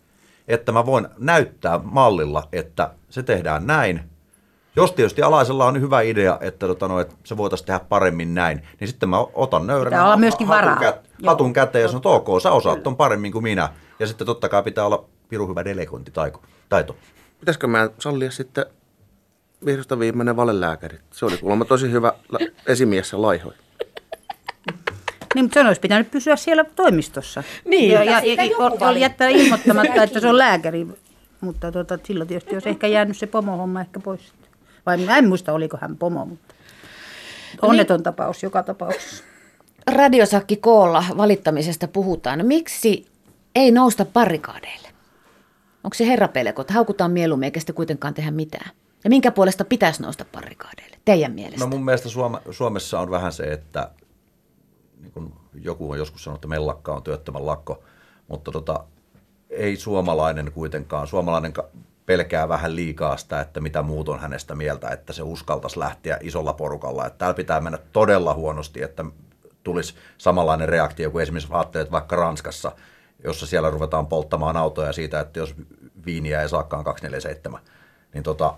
Että 0.48 0.72
mä 0.72 0.86
voin 0.86 1.08
näyttää 1.18 1.80
mallilla, 1.82 2.48
että 2.52 2.90
se 3.10 3.22
tehdään 3.22 3.66
näin. 3.66 4.00
Jos 4.76 4.92
tietysti 4.92 5.22
alaisella 5.22 5.66
on 5.66 5.80
hyvä 5.80 6.00
idea, 6.00 6.38
että, 6.40 6.66
tota, 6.66 6.88
no, 6.88 7.00
että 7.00 7.14
se 7.24 7.36
voitaisiin 7.36 7.66
tehdä 7.66 7.80
paremmin 7.80 8.34
näin, 8.34 8.62
niin 8.80 8.88
sitten 8.88 9.08
mä 9.08 9.18
otan 9.34 9.66
nöyränä 9.66 9.90
Pitää 9.90 10.04
olla 10.04 10.16
myöskin 10.16 10.46
hatun, 10.46 10.62
varaa. 10.62 10.80
Kät, 10.80 11.10
hatun 11.26 11.52
käteen 11.52 11.82
ja 11.82 11.88
sanon, 11.88 11.98
että 11.98 12.08
ok, 12.08 12.40
sä 12.42 12.52
osaat 12.52 12.82
ton 12.82 12.96
paremmin 12.96 13.32
kuin 13.32 13.42
minä. 13.42 13.68
Ja 13.98 14.06
sitten 14.06 14.26
totta 14.26 14.48
kai 14.48 14.62
pitää 14.62 14.86
olla 14.86 15.04
pirun 15.28 15.48
hyvä 15.48 15.64
delegointitaito. 15.64 16.42
Taito. 16.68 16.96
Pitäisikö 17.40 17.66
mä 17.66 17.90
sallia 17.98 18.30
sitten 18.30 18.66
vihdosta 19.66 19.98
viimeinen 19.98 20.36
valelääkäri? 20.36 20.98
Se 21.10 21.26
oli 21.26 21.36
kuulemma 21.36 21.64
tosi 21.64 21.90
hyvä 21.90 22.12
esimies 22.66 23.12
ja 23.12 23.22
laihoi. 23.22 23.52
Niin, 25.34 25.44
mutta 25.44 25.54
sen 25.54 25.66
olisi 25.66 25.80
pitänyt 25.80 26.10
pysyä 26.10 26.36
siellä 26.36 26.64
toimistossa. 26.64 27.42
Niin, 27.64 27.92
ja, 27.92 28.04
ja, 28.04 28.20
ja, 28.24 28.36
valitti. 28.80 29.00
jättää 29.00 29.28
ilmoittamatta, 29.28 30.02
että 30.02 30.20
se 30.20 30.28
on 30.28 30.38
lääkäri. 30.38 30.86
Mutta 31.40 31.72
tota, 31.72 31.98
silloin 32.06 32.28
tietysti 32.28 32.56
olisi 32.56 32.68
ehkä 32.68 32.86
jäänyt 32.86 33.18
se 33.18 33.26
pomohomma 33.26 33.80
ehkä 33.80 34.00
pois. 34.00 34.32
Vai 34.86 34.96
mä 34.96 35.18
en 35.18 35.28
muista, 35.28 35.52
oliko 35.52 35.78
hän 35.80 35.96
pomo, 35.96 36.24
mutta 36.24 36.54
onneton 37.62 38.02
tapaus 38.02 38.42
joka 38.42 38.62
tapauksessa. 38.62 39.24
Radiosakki 39.86 40.56
koolla 40.56 41.04
valittamisesta 41.16 41.88
puhutaan. 41.88 42.38
No 42.38 42.44
Miksi 42.44 43.06
ei 43.54 43.70
nousta 43.70 44.04
barrikaadeille? 44.04 44.88
Onko 45.84 45.94
se 45.94 46.06
herrapeleko, 46.06 46.62
että 46.62 46.74
haukutaan 46.74 47.10
mieluummin 47.10 47.44
eikä 47.44 47.60
sitten 47.60 47.74
kuitenkaan 47.74 48.14
tehdä 48.14 48.30
mitään? 48.30 48.70
Ja 49.04 49.10
minkä 49.10 49.30
puolesta 49.30 49.64
pitäisi 49.64 50.02
nousta 50.02 50.24
barrikaadeille, 50.32 50.96
teidän 51.04 51.32
mielestä? 51.32 51.60
No 51.60 51.66
mun 51.66 51.84
mielestä 51.84 52.08
Suome, 52.08 52.38
Suomessa 52.50 53.00
on 53.00 53.10
vähän 53.10 53.32
se, 53.32 53.42
että 53.42 53.90
niin 55.00 55.12
kuin 55.12 55.32
joku 55.54 55.90
on 55.90 55.98
joskus 55.98 56.24
sanonut, 56.24 56.38
että 56.38 56.48
mellakka 56.48 56.94
on 56.94 57.02
työttömän 57.02 57.46
lakko, 57.46 57.82
mutta 58.28 58.52
tota, 58.52 58.84
ei 59.50 59.76
suomalainen 59.76 60.52
kuitenkaan, 60.52 61.06
suomalainen 61.06 61.52
pelkää 62.06 62.48
vähän 62.48 62.76
liikaa 62.76 63.16
sitä, 63.16 63.40
että 63.40 63.60
mitä 63.60 63.82
muut 63.82 64.08
on 64.08 64.20
hänestä 64.20 64.54
mieltä, 64.54 64.88
että 64.88 65.12
se 65.12 65.22
uskaltaisi 65.22 65.78
lähteä 65.78 66.18
isolla 66.20 66.52
porukalla. 66.52 67.06
Että 67.06 67.18
täällä 67.18 67.34
pitää 67.34 67.60
mennä 67.60 67.78
todella 67.92 68.34
huonosti, 68.34 68.82
että 68.82 69.04
tulisi 69.64 69.94
samanlainen 70.18 70.68
reaktio 70.68 71.10
kuin 71.10 71.22
esimerkiksi 71.22 71.52
ajattelet 71.52 71.92
vaikka 71.92 72.16
Ranskassa, 72.16 72.72
jossa 73.24 73.46
siellä 73.46 73.70
ruvetaan 73.70 74.06
polttamaan 74.06 74.56
autoja 74.56 74.92
siitä, 74.92 75.20
että 75.20 75.38
jos 75.38 75.54
viiniä 76.06 76.42
ei 76.42 76.48
saakaan 76.48 76.84
247, 76.84 77.60
niin 78.14 78.24
tota, 78.24 78.54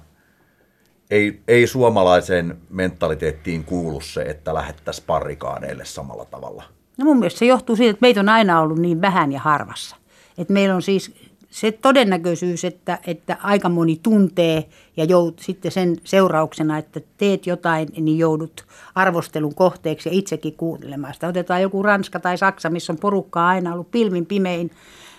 ei, 1.10 1.40
ei 1.48 1.66
suomalaiseen 1.66 2.58
mentaliteettiin 2.70 3.64
kuulu 3.64 4.00
se, 4.00 4.22
että 4.22 4.54
lähettäisiin 4.54 5.06
parikaadeille 5.06 5.84
samalla 5.84 6.24
tavalla. 6.24 6.64
No 6.98 7.04
mun 7.04 7.18
mielestä 7.18 7.38
se 7.38 7.46
johtuu 7.46 7.76
siitä, 7.76 7.90
että 7.90 8.00
meitä 8.00 8.20
on 8.20 8.28
aina 8.28 8.60
ollut 8.60 8.78
niin 8.78 9.00
vähän 9.00 9.32
ja 9.32 9.40
harvassa. 9.40 9.96
Että 10.38 10.52
meillä 10.52 10.74
on 10.74 10.82
siis 10.82 11.14
se 11.50 11.72
todennäköisyys, 11.72 12.64
että, 12.64 12.98
että 13.06 13.36
aika 13.42 13.68
moni 13.68 14.00
tuntee 14.02 14.68
ja 14.96 15.04
jout, 15.04 15.38
sitten 15.38 15.72
sen 15.72 15.96
seurauksena, 16.04 16.78
että 16.78 17.00
teet 17.16 17.46
jotain, 17.46 17.88
niin 17.96 18.18
joudut 18.18 18.64
arvostelun 18.94 19.54
kohteeksi 19.54 20.08
ja 20.08 20.14
itsekin 20.14 20.54
kuuntelemaan 20.56 21.14
sitä. 21.14 21.28
Otetaan 21.28 21.62
joku 21.62 21.82
Ranska 21.82 22.20
tai 22.20 22.38
Saksa, 22.38 22.70
missä 22.70 22.92
on 22.92 22.98
porukkaa 22.98 23.48
aina 23.48 23.72
ollut 23.72 23.90
pilvin 23.90 24.26
pimein, 24.26 24.70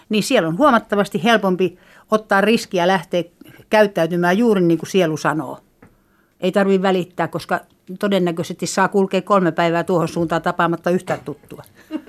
niin 0.10 0.24
siellä 0.24 0.48
on 0.48 0.58
huomattavasti 0.58 1.24
helpompi 1.24 1.78
ottaa 2.12 2.42
riskiä 2.42 2.88
lähteä 2.88 3.24
käyttäytymään 3.70 4.38
juuri 4.38 4.62
niin 4.62 4.78
kuin 4.78 4.90
sielu 4.90 5.18
sanoo. 5.18 5.60
Ei 6.42 6.52
tarvitse 6.52 6.82
välittää, 6.82 7.28
koska 7.28 7.60
todennäköisesti 8.00 8.68
saa 8.68 8.88
kulkea 8.88 9.22
kolme 9.22 9.52
päivää 9.52 9.84
tuohon 9.84 10.08
suuntaan 10.08 10.42
tapaamatta 10.42 10.90
yhtään 10.90 11.20
tuttua. 11.20 11.64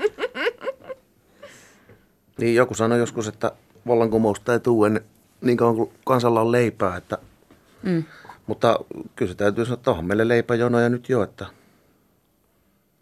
Niin 2.39 2.55
joku 2.55 2.75
sanoi 2.75 2.99
joskus, 2.99 3.29
että 3.29 3.53
vallankumousta 3.87 4.53
ei 4.53 4.61
tule 4.61 4.87
ennen 4.87 5.05
niin 5.41 5.57
kauan 5.57 5.77
kuin 5.77 5.93
kansalla 6.05 6.41
on 6.41 6.53
leipää. 6.53 6.97
Että, 6.97 7.19
mm. 7.83 8.05
Mutta 8.47 8.79
kyllä 9.17 9.33
se 9.33 9.39
täytyy 9.39 9.65
sanoa, 9.65 9.75
että 9.75 9.91
onhan 9.91 10.07
meille 10.07 10.29
leipäjonoja 10.29 10.89
nyt 10.89 11.09
jo, 11.09 11.23
että 11.23 11.47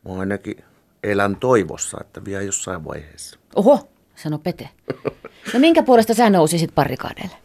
mä 0.09 0.21
ainakin 0.21 0.65
elän 1.03 1.37
toivossa, 1.37 1.99
että 2.01 2.25
vielä 2.25 2.43
jossain 2.43 2.85
vaiheessa. 2.85 3.39
Oho, 3.55 3.89
sano 4.17 4.39
Pete. 4.39 4.69
No 5.55 5.61
minkä 5.61 5.83
puolesta 5.83 6.15
sä 6.15 6.31
nousisit 6.31 6.75
barrikaadeille? 6.75 7.37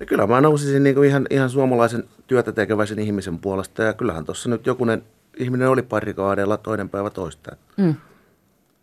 Ja 0.00 0.06
kyllä 0.06 0.26
mä 0.26 0.40
nousisin 0.40 0.82
niin 0.82 0.94
kuin 0.94 1.08
ihan, 1.08 1.26
ihan 1.30 1.50
suomalaisen 1.50 2.04
työtä 2.26 2.52
tekeväisen 2.52 2.98
ihmisen 2.98 3.38
puolesta. 3.38 3.82
Ja 3.82 3.92
kyllähän 3.92 4.24
tuossa 4.24 4.48
nyt 4.48 4.66
jokunen 4.66 5.02
ihminen 5.36 5.68
oli 5.68 5.82
parikaadeilla 5.82 6.56
toinen 6.56 6.88
päivä 6.88 7.10
toista. 7.10 7.56
Mm. 7.76 7.94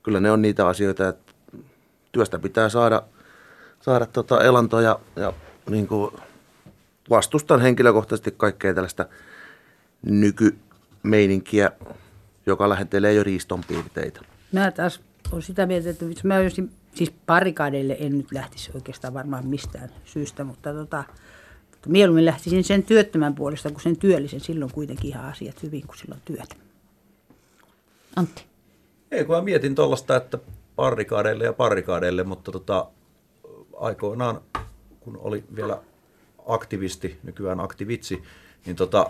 Kyllä 0.04 0.20
ne 0.20 0.32
on 0.32 0.42
niitä 0.42 0.68
asioita, 0.68 1.08
että 1.08 1.34
työstä 2.12 2.40
pitää 2.40 2.70
saada, 2.70 3.04
saada 3.82 4.06
tota 4.06 4.44
elantoa 4.44 4.82
ja, 4.82 5.00
ja 5.16 5.34
niin 5.70 5.88
kuin 5.88 6.12
vastustan 7.10 7.62
henkilökohtaisesti 7.62 8.34
kaikkea 8.38 8.74
tällaista 8.74 9.06
nykymeininkiä, 10.02 11.72
joka 12.46 12.70
lähentelee 12.70 13.14
jo 13.14 13.24
riiston 13.24 13.62
piirteitä. 13.68 14.22
Mä 14.52 14.72
taas 14.72 15.02
olen 15.32 15.44
sitä 15.44 15.66
mieltä, 15.66 15.90
että 15.90 16.06
mä 16.24 16.36
olisin, 16.36 16.72
siis 16.96 17.14
parikaadeille 17.26 17.98
en 18.00 18.18
nyt 18.18 18.32
lähtisi 18.32 18.72
oikeastaan 18.74 19.14
varmaan 19.14 19.48
mistään 19.48 19.90
syystä, 20.06 20.44
mutta, 20.44 20.74
tota, 20.74 21.04
mutta 21.72 21.90
mieluummin 21.90 22.26
lähtisin 22.26 22.64
sen 22.64 22.84
työttömän 22.84 23.36
puolesta 23.36 23.70
kuin 23.70 23.82
sen 23.82 23.98
työllisen. 23.98 24.40
Silloin 24.40 24.72
kuitenkin 24.72 25.10
ihan 25.10 25.26
asiat 25.26 25.64
hyvin, 25.64 25.88
kun 25.88 25.98
silloin 25.98 26.22
työtä. 26.26 26.56
Antti. 28.16 28.46
Ei, 29.12 29.26
kun 29.26 29.36
mä 29.36 29.42
mietin 29.42 29.76
tuollaista, 29.76 30.16
että 30.16 30.40
parikaadeille 30.76 31.44
ja 31.44 31.54
parikaadeille, 31.54 32.24
mutta 32.24 32.52
tota, 32.52 32.88
aikoinaan, 33.78 34.42
kun 35.00 35.18
oli 35.18 35.44
vielä 35.56 35.82
aktivisti, 36.48 37.20
nykyään 37.24 37.60
aktivitsi, 37.60 38.24
niin 38.66 38.76
tota, 38.76 39.10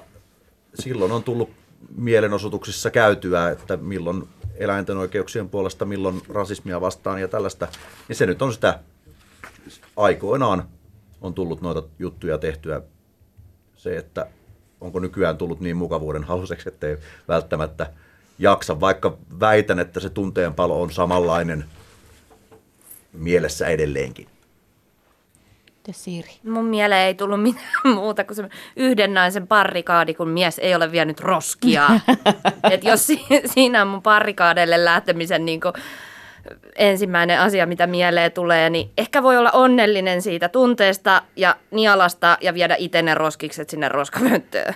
silloin 0.79 1.11
on 1.11 1.23
tullut 1.23 1.49
mielenosoituksissa 1.97 2.91
käytyä, 2.91 3.49
että 3.49 3.77
milloin 3.77 4.27
eläinten 4.55 4.97
oikeuksien 4.97 5.49
puolesta, 5.49 5.85
milloin 5.85 6.21
rasismia 6.29 6.81
vastaan 6.81 7.21
ja 7.21 7.27
tällaista. 7.27 7.67
Niin 8.07 8.15
se 8.15 8.25
nyt 8.25 8.41
on 8.41 8.53
sitä 8.53 8.79
aikoinaan 9.97 10.67
on 11.21 11.33
tullut 11.33 11.61
noita 11.61 11.83
juttuja 11.99 12.37
tehtyä. 12.37 12.81
Se, 13.75 13.97
että 13.97 14.27
onko 14.81 14.99
nykyään 14.99 15.37
tullut 15.37 15.59
niin 15.59 15.77
mukavuuden 15.77 16.23
haluseksi, 16.23 16.69
ettei 16.69 16.97
välttämättä 17.27 17.93
jaksa, 18.39 18.79
vaikka 18.79 19.17
väitän, 19.39 19.79
että 19.79 19.99
se 19.99 20.09
tunteenpalo 20.09 20.81
on 20.81 20.91
samanlainen 20.91 21.65
mielessä 23.13 23.67
edelleenkin. 23.67 24.27
Te 25.85 25.93
Siiri. 25.93 26.29
Mun 26.43 26.65
mieleen 26.65 27.01
ei 27.07 27.13
tullut 27.15 27.41
mitään 27.41 27.65
muuta 27.95 28.23
kuin 28.23 28.35
se 28.35 28.43
yhden 28.75 29.13
naisen 29.13 29.47
parrikaadi, 29.47 30.13
kun 30.13 30.29
mies 30.29 30.59
ei 30.59 30.75
ole 30.75 30.91
vienyt 30.91 31.19
roskia. 31.19 31.89
Et 32.71 32.83
jos 32.83 33.07
si- 33.07 33.25
siinä 33.45 33.81
on 33.81 33.87
mun 33.87 34.01
parrikaadeille 34.01 34.85
lähtemisen 34.85 35.45
niin 35.45 35.59
ensimmäinen 36.75 37.39
asia, 37.39 37.65
mitä 37.65 37.87
mieleen 37.87 38.31
tulee, 38.31 38.69
niin 38.69 38.89
ehkä 38.97 39.23
voi 39.23 39.37
olla 39.37 39.51
onnellinen 39.51 40.21
siitä 40.21 40.49
tunteesta 40.49 41.21
ja 41.35 41.55
nialasta 41.71 42.37
ja 42.41 42.53
viedä 42.53 42.75
itse 42.77 43.01
ne 43.01 43.13
roskikset 43.15 43.69
sinne 43.69 43.89
roskapönttöön. 43.89 44.73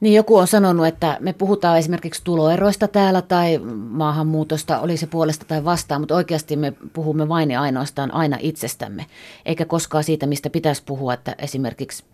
Niin 0.00 0.14
joku 0.14 0.36
on 0.36 0.46
sanonut, 0.46 0.86
että 0.86 1.16
me 1.20 1.32
puhutaan 1.32 1.78
esimerkiksi 1.78 2.24
tuloeroista 2.24 2.88
täällä 2.88 3.22
tai 3.22 3.58
maahanmuutosta, 3.74 4.80
oli 4.80 4.96
se 4.96 5.06
puolesta 5.06 5.44
tai 5.44 5.64
vastaan, 5.64 6.00
mutta 6.00 6.14
oikeasti 6.14 6.56
me 6.56 6.72
puhumme 6.92 7.28
vain 7.28 7.50
ja 7.50 7.60
ainoastaan 7.60 8.14
aina 8.14 8.38
itsestämme, 8.40 9.06
eikä 9.44 9.64
koskaan 9.64 10.04
siitä, 10.04 10.26
mistä 10.26 10.50
pitäisi 10.50 10.82
puhua, 10.86 11.14
että 11.14 11.34
esimerkiksi 11.38 12.04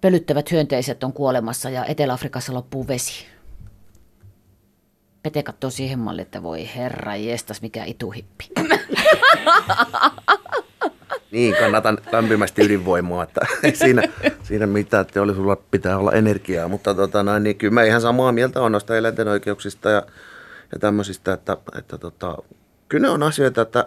pölyttävät 0.00 0.50
hyönteiset 0.50 1.04
on 1.04 1.12
kuolemassa 1.12 1.70
ja 1.70 1.84
Etelä-Afrikassa 1.84 2.54
loppuu 2.54 2.88
vesi. 2.88 3.24
Pete 5.22 5.42
katsoo 5.42 5.70
siihen 5.70 5.98
malliin, 5.98 6.26
että 6.26 6.42
voi 6.42 6.68
herra 6.76 7.16
jestas, 7.16 7.62
mikä 7.62 7.84
ituhippi. 7.84 8.48
Niin, 11.30 11.54
kannatan 11.56 11.98
lämpimästi 12.12 12.64
ydinvoimaa, 12.64 13.22
että 13.22 13.40
siinä, 13.74 14.02
siinä 14.42 14.66
mitään, 14.66 15.00
että 15.00 15.14
teollisuudella 15.14 15.62
pitää 15.70 15.98
olla 15.98 16.12
energiaa, 16.12 16.68
mutta 16.68 16.94
tota, 16.94 17.22
noin, 17.22 17.42
niin 17.42 17.56
kyllä 17.56 17.74
mä 17.74 17.82
ihan 17.82 18.00
samaa 18.00 18.32
mieltä 18.32 18.62
on 18.62 18.72
noista 18.72 18.96
eläinten 18.96 19.28
oikeuksista 19.28 19.90
ja, 19.90 20.02
ja 20.72 20.78
tämmöisistä, 20.78 21.32
että, 21.32 21.56
että 21.78 21.98
tota, 21.98 22.36
kyllä 22.88 23.06
ne 23.06 23.12
on 23.12 23.22
asioita, 23.22 23.62
että 23.62 23.86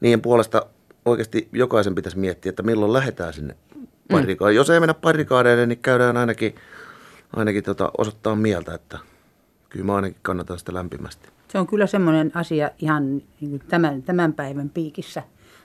niiden 0.00 0.22
puolesta 0.22 0.66
oikeasti 1.04 1.48
jokaisen 1.52 1.94
pitäisi 1.94 2.18
miettiä, 2.18 2.50
että 2.50 2.62
milloin 2.62 2.92
lähdetään 2.92 3.32
sinne 3.32 3.56
parikaadeille. 4.10 4.52
Mm. 4.52 4.56
Jos 4.56 4.70
ei 4.70 4.80
mennä 4.80 4.94
parikaadeille, 4.94 5.66
niin 5.66 5.78
käydään 5.78 6.16
ainakin, 6.16 6.54
ainakin 7.36 7.64
tota, 7.64 7.90
osoittaa 7.98 8.34
mieltä, 8.34 8.74
että 8.74 8.98
kyllä 9.68 9.84
mä 9.84 9.94
ainakin 9.94 10.18
kannatan 10.22 10.58
sitä 10.58 10.74
lämpimästi. 10.74 11.28
Se 11.48 11.58
on 11.58 11.66
kyllä 11.66 11.86
semmoinen 11.86 12.30
asia 12.34 12.70
ihan 12.78 13.22
niin 13.40 13.62
tämän, 13.68 14.02
tämän 14.02 14.32
päivän 14.32 14.70
piikissä 14.70 15.22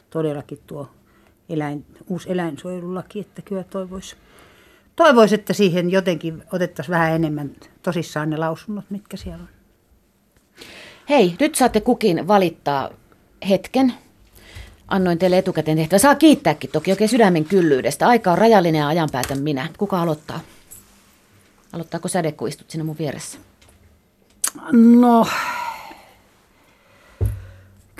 todellakin 0.10 0.60
tuo 0.68 0.90
eläin, 1.54 1.86
uusi 2.08 2.32
eläinsuojelulaki, 2.32 3.20
että 3.20 3.42
kyllä 3.42 3.64
toivoisi, 3.64 4.16
toivois, 4.96 5.34
että 5.34 5.54
siihen 5.54 5.92
jotenkin 5.92 6.44
otettaisiin 6.52 6.94
vähän 6.94 7.12
enemmän 7.12 7.52
tosissaan 7.84 8.30
ne 8.30 8.38
lausunnot, 8.38 8.86
mitkä 8.90 9.18
siellä 9.18 9.44
on. 9.44 9.50
Hei, 11.10 11.36
nyt 11.40 11.56
saatte 11.56 11.82
kukin 11.82 12.28
valittaa 12.28 12.90
hetken. 13.50 13.94
Annoin 14.88 15.18
teille 15.20 15.38
etukäteen 15.38 15.78
tehtävä. 15.78 16.00
Saa 16.00 16.16
kiittääkin 16.16 16.70
toki 16.70 16.92
oikein 16.92 17.10
sydämen 17.10 17.46
kyllyydestä. 17.46 18.08
Aika 18.08 18.32
on 18.32 18.38
rajallinen 18.38 18.80
ja 18.80 18.88
ajan 18.88 19.10
päätän 19.12 19.42
minä. 19.42 19.68
Kuka 19.78 20.02
aloittaa? 20.02 20.40
Aloittaako 21.74 22.08
säde, 22.08 22.32
kun 22.32 22.48
istut 22.48 22.70
siinä 22.70 22.84
mun 22.84 22.98
vieressä? 23.00 23.38
No, 24.72 25.28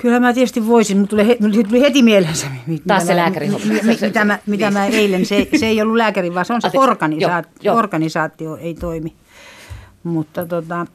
kyllä 0.02 0.20
mä 0.20 0.32
tietysti 0.32 0.66
voisin, 0.66 0.98
mutta 0.98 1.10
tuli, 1.16 1.26
he, 1.28 1.38
tuli 1.68 1.80
heti 1.80 2.02
mieleen 2.02 2.34
se, 2.36 2.46
mitä, 2.66 2.84
Taas 2.86 3.06
se 3.06 3.12
mä- 3.12 3.16
lääkärihomma. 3.16 3.66
mi- 3.66 3.80
mi- 3.82 3.98
mitä, 4.00 4.24
mä, 4.24 4.38
mitä 4.46 4.70
mä 4.70 4.86
eilen, 4.86 5.26
se, 5.26 5.48
se 5.56 5.66
ei 5.66 5.82
ollut 5.82 5.96
lääkäri, 5.96 6.34
vaan 6.34 6.44
se 6.46 6.52
on 6.52 6.62
se 6.62 6.70
organisaatio, 6.74 7.50
joo, 7.62 7.74
joo. 7.74 7.78
organisaatio 7.78 8.56
ei 8.56 8.74
toimi. 8.74 9.14
Mutta 10.02 10.46
tota, 10.46 10.86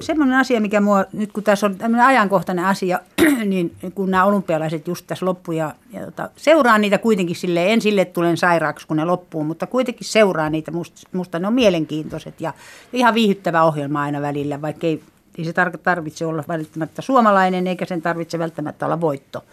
semmoinen 0.00 0.38
asia, 0.38 0.60
mikä 0.60 0.80
mua, 0.80 1.04
nyt 1.12 1.32
kun 1.32 1.42
tässä 1.42 1.66
on 1.66 1.76
tämmöinen 1.76 2.06
ajankohtainen 2.06 2.64
asia, 2.64 3.00
niin 3.44 3.72
kun 3.94 4.10
nämä 4.10 4.24
olympialaiset 4.24 4.88
just 4.88 5.06
tässä 5.06 5.26
loppu 5.26 5.52
ja, 5.52 5.74
ja 5.92 6.04
tota, 6.04 6.30
seuraan 6.36 6.80
niitä 6.80 6.98
kuitenkin 6.98 7.36
sille 7.36 7.72
en 7.72 7.80
sille 7.80 8.04
tulen 8.04 8.36
sairaaksi, 8.36 8.86
kun 8.86 8.96
ne 8.96 9.04
loppuu, 9.04 9.44
mutta 9.44 9.66
kuitenkin 9.66 10.06
seuraa 10.06 10.50
niitä, 10.50 10.70
musta, 10.70 11.00
musta 11.12 11.38
ne 11.38 11.46
on 11.46 11.54
mielenkiintoiset 11.54 12.40
ja 12.40 12.52
ihan 12.92 13.14
viihyttävä 13.14 13.62
ohjelma 13.62 14.02
aina 14.02 14.20
välillä, 14.22 14.62
vaikka 14.62 14.86
ei, 14.86 15.02
ei 15.38 15.44
se 15.44 15.52
tarvitse 15.82 16.26
olla 16.26 16.44
välttämättä 16.48 17.02
suomalainen, 17.02 17.66
eikä 17.66 17.84
sen 17.84 18.02
tarvitse 18.02 18.38
välttämättä 18.38 18.86
olla 18.86 19.00
voitto. 19.00 19.44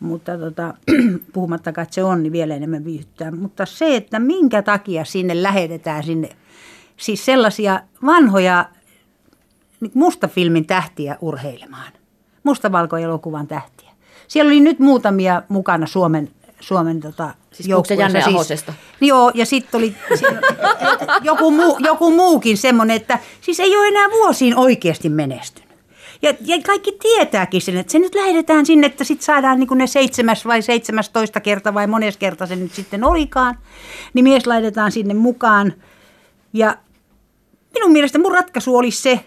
Mutta 0.00 0.38
tota, 0.38 0.74
puhumattakaan, 1.32 1.82
että 1.82 1.94
se 1.94 2.04
on, 2.04 2.22
niin 2.22 2.32
vielä 2.32 2.54
enemmän 2.54 2.84
viihyttää. 2.84 3.30
Mutta 3.30 3.66
se, 3.66 3.96
että 3.96 4.18
minkä 4.18 4.62
takia 4.62 5.04
sinne 5.04 5.42
lähetetään 5.42 6.04
sinne, 6.04 6.28
siis 6.96 7.24
sellaisia 7.24 7.80
vanhoja 8.06 8.64
niin 9.80 9.92
mustafilmin 9.94 10.66
tähtiä 10.66 11.16
urheilemaan. 11.20 11.92
Mustavalkoelokuvan 12.42 13.46
tähtiä. 13.46 13.90
Siellä 14.28 14.48
oli 14.48 14.60
nyt 14.60 14.78
muutamia 14.78 15.42
mukana 15.48 15.86
Suomen, 15.86 16.30
Suomen 16.60 17.00
tota, 17.00 17.34
Siis 17.52 17.68
se 17.88 17.94
Janne 17.94 18.22
siis, 18.22 18.34
Ahosesta? 18.34 18.72
Joo, 19.00 19.30
ja 19.34 19.46
sitten 19.46 19.78
oli 19.78 19.94
joku, 21.22 21.50
muu, 21.50 21.78
joku 21.80 22.10
muukin 22.10 22.56
semmoinen, 22.56 22.96
että 22.96 23.18
siis 23.40 23.60
ei 23.60 23.76
ole 23.76 23.88
enää 23.88 24.10
vuosiin 24.10 24.56
oikeasti 24.56 25.08
menestynyt. 25.08 25.66
Ja, 26.22 26.34
ja 26.40 26.56
kaikki 26.66 26.92
tietääkin 27.02 27.60
sen, 27.60 27.76
että 27.76 27.92
se 27.92 27.98
nyt 27.98 28.14
lähetetään 28.14 28.66
sinne, 28.66 28.86
että 28.86 29.04
sitten 29.04 29.24
saadaan 29.24 29.58
niin 29.58 29.68
ne 29.78 29.86
seitsemäs 29.86 30.46
vai 30.46 30.62
seitsemästoista 30.62 31.40
kerta 31.40 31.74
vai 31.74 31.86
mones 31.86 32.16
kerta 32.16 32.46
se 32.46 32.56
nyt 32.56 32.72
sitten 32.72 33.04
olikaan. 33.04 33.58
Niin 34.14 34.24
mies 34.24 34.46
laitetaan 34.46 34.92
sinne 34.92 35.14
mukaan. 35.14 35.72
Ja 36.52 36.76
minun 37.74 37.92
mielestä 37.92 38.18
mun 38.18 38.32
ratkaisu 38.32 38.76
olisi 38.76 39.02
se, 39.02 39.20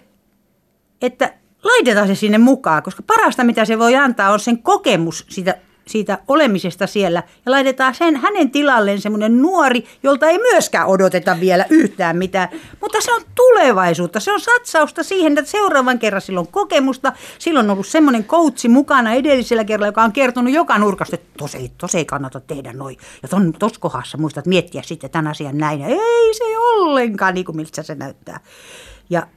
että 1.02 1.34
laitetaan 1.64 2.08
se 2.08 2.16
sinne 2.16 2.38
mukaan, 2.38 2.84
koska 2.84 3.04
parasta 3.08 3.44
mitä 3.44 3.66
se 3.66 3.80
voi 3.80 3.96
antaa 3.96 4.32
on 4.32 4.40
sen 4.40 4.58
kokemus 4.58 5.26
siitä, 5.30 5.56
siitä 5.90 6.18
olemisesta 6.28 6.88
siellä. 6.88 7.24
Ja 7.46 7.52
laitetaan 7.52 7.96
sen 7.96 8.16
hänen 8.16 8.52
tilalleen 8.52 9.02
semmoinen 9.02 9.42
nuori, 9.42 9.84
jolta 10.04 10.28
ei 10.30 10.38
myöskään 10.38 10.88
odoteta 10.88 11.40
vielä 11.40 11.66
yhtään 11.70 12.18
mitään. 12.18 12.50
Mutta 12.82 13.02
se 13.02 13.14
on 13.14 13.22
tulevaisuutta, 13.36 14.20
se 14.20 14.32
on 14.32 14.40
satsausta 14.40 15.04
siihen, 15.04 15.38
että 15.38 15.52
seuraavan 15.52 16.00
kerran 16.00 16.22
sillä 16.22 16.40
on 16.40 16.48
kokemusta. 16.48 17.14
Silloin 17.40 17.66
on 17.66 17.72
ollut 17.72 17.88
semmoinen 17.88 18.24
koutsi 18.24 18.70
mukana 18.70 19.14
edellisellä 19.14 19.64
kerralla, 19.64 19.88
joka 19.88 20.04
on 20.04 20.12
kertonut 20.12 20.54
joka 20.54 20.78
nurkasta, 20.78 21.16
että 21.16 21.30
tos 21.38 21.56
ei, 21.56 21.72
tos 21.78 21.96
ei 21.96 22.06
kannata 22.06 22.40
tehdä 22.40 22.74
noin. 22.74 22.98
Ja 23.22 23.30
ton, 23.30 23.54
tos 23.54 23.80
kohdassa 23.80 24.18
muistat 24.18 24.46
miettiä 24.46 24.82
sitten 24.82 25.10
tämän 25.10 25.28
asian 25.28 25.58
näin. 25.58 25.80
Ja 25.80 25.88
ei 25.88 26.34
se 26.34 26.58
ollenkaan 26.58 27.34
niin 27.34 27.46
kuin 27.46 27.56
miltä 27.56 27.84
se 27.84 27.96
näyttää. 27.96 28.40
Ja 29.10 29.28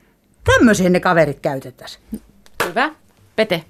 Tämmöisiä 0.44 0.90
ne 0.90 1.00
kaverit 1.00 1.40
käytettäisiin. 1.40 2.22
Hyvä. 2.68 2.90
Pete. 3.36 3.64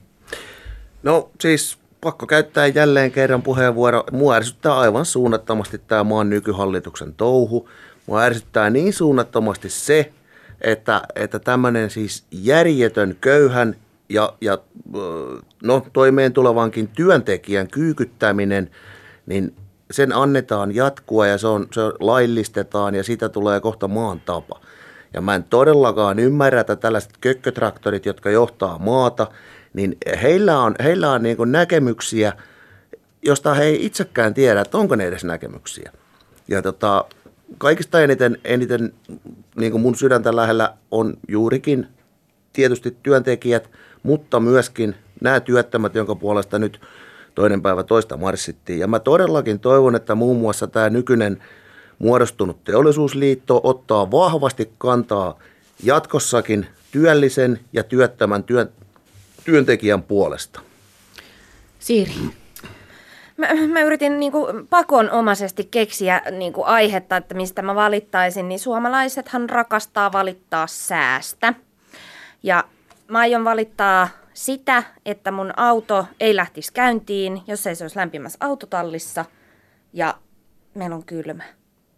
No 1.02 1.30
siis 1.40 1.78
pakko 2.02 2.26
käyttää 2.26 2.66
jälleen 2.66 3.12
kerran 3.12 3.42
puheenvuoro. 3.42 4.04
Mua 4.12 4.34
ärsyttää 4.34 4.78
aivan 4.78 5.04
suunnattomasti 5.04 5.78
tämä 5.78 6.04
maan 6.04 6.30
nykyhallituksen 6.30 7.14
touhu. 7.14 7.68
Mua 8.06 8.22
ärsyttää 8.22 8.70
niin 8.70 8.92
suunnattomasti 8.92 9.70
se, 9.70 10.12
että, 10.60 11.02
että 11.14 11.38
tämmöinen 11.38 11.90
siis 11.90 12.24
järjetön 12.30 13.16
köyhän 13.20 13.76
ja, 14.08 14.32
ja 14.40 14.58
no, 15.62 15.86
toimeen 15.92 16.32
tulevankin 16.32 16.88
työntekijän 16.88 17.68
kyykyttäminen, 17.68 18.70
niin 19.26 19.54
sen 19.90 20.12
annetaan 20.12 20.74
jatkua 20.74 21.26
ja 21.26 21.38
se, 21.38 21.46
on, 21.46 21.66
se 21.72 21.80
laillistetaan 22.00 22.94
ja 22.94 23.04
siitä 23.04 23.28
tulee 23.28 23.60
kohta 23.60 23.88
maan 23.88 24.20
tapa. 24.20 24.60
Ja 25.14 25.20
mä 25.20 25.34
en 25.34 25.44
todellakaan 25.44 26.18
ymmärrä, 26.18 26.60
että 26.60 26.76
tällaiset 26.76 27.12
kökkötraktorit, 27.20 28.06
jotka 28.06 28.30
johtaa 28.30 28.78
maata, 28.78 29.26
niin 29.74 29.96
heillä 30.22 30.58
on, 30.58 30.74
heillä 30.82 31.10
on 31.10 31.22
niin 31.22 31.36
näkemyksiä, 31.46 32.32
josta 33.22 33.54
he 33.54 33.64
ei 33.64 33.86
itsekään 33.86 34.34
tiedä, 34.34 34.60
että 34.60 34.78
onko 34.78 34.96
ne 34.96 35.06
edes 35.06 35.24
näkemyksiä. 35.24 35.92
Ja 36.48 36.62
tota, 36.62 37.04
kaikista 37.58 38.00
eniten, 38.00 38.38
eniten 38.44 38.92
niin 39.56 39.80
mun 39.80 39.94
sydäntä 39.94 40.36
lähellä 40.36 40.74
on 40.90 41.14
juurikin 41.28 41.86
tietysti 42.52 42.96
työntekijät, 43.02 43.70
mutta 44.02 44.40
myöskin 44.40 44.94
nämä 45.20 45.40
työttömät, 45.40 45.94
jonka 45.94 46.14
puolesta 46.14 46.58
nyt 46.58 46.80
toinen 47.34 47.62
päivä 47.62 47.82
toista 47.82 48.16
marssittiin. 48.16 48.78
Ja 48.78 48.86
mä 48.86 48.98
todellakin 48.98 49.60
toivon, 49.60 49.94
että 49.94 50.14
muun 50.14 50.40
muassa 50.40 50.66
tämä 50.66 50.90
nykyinen 50.90 51.42
muodostunut 51.98 52.64
teollisuusliitto 52.64 53.60
ottaa 53.64 54.10
vahvasti 54.10 54.72
kantaa 54.78 55.38
jatkossakin 55.82 56.66
työllisen 56.90 57.60
ja 57.72 57.84
työttömän 57.84 58.44
työn, 58.44 58.68
työntekijän 59.44 60.02
puolesta. 60.02 60.60
Siiri. 61.78 62.14
Mä, 63.36 63.48
mä 63.68 63.80
yritin 63.80 64.20
niin 64.20 64.32
kuin 64.32 64.66
pakonomaisesti 64.66 65.68
keksiä 65.70 66.22
niin 66.30 66.52
kuin 66.52 66.66
aihetta, 66.66 67.16
että 67.16 67.34
mistä 67.34 67.62
mä 67.62 67.74
valittaisin, 67.74 68.48
niin 68.48 68.58
suomalaisethan 68.58 69.50
rakastaa 69.50 70.12
valittaa 70.12 70.66
säästä. 70.66 71.54
Ja 72.42 72.64
mä 73.08 73.18
aion 73.18 73.44
valittaa 73.44 74.08
sitä, 74.34 74.82
että 75.06 75.30
mun 75.30 75.52
auto 75.56 76.06
ei 76.20 76.36
lähtisi 76.36 76.72
käyntiin, 76.72 77.42
jos 77.46 77.66
ei 77.66 77.74
se 77.74 77.84
olisi 77.84 77.98
lämpimässä 77.98 78.38
autotallissa 78.40 79.24
ja 79.92 80.14
meillä 80.74 80.96
on 80.96 81.04
kylmä. 81.04 81.44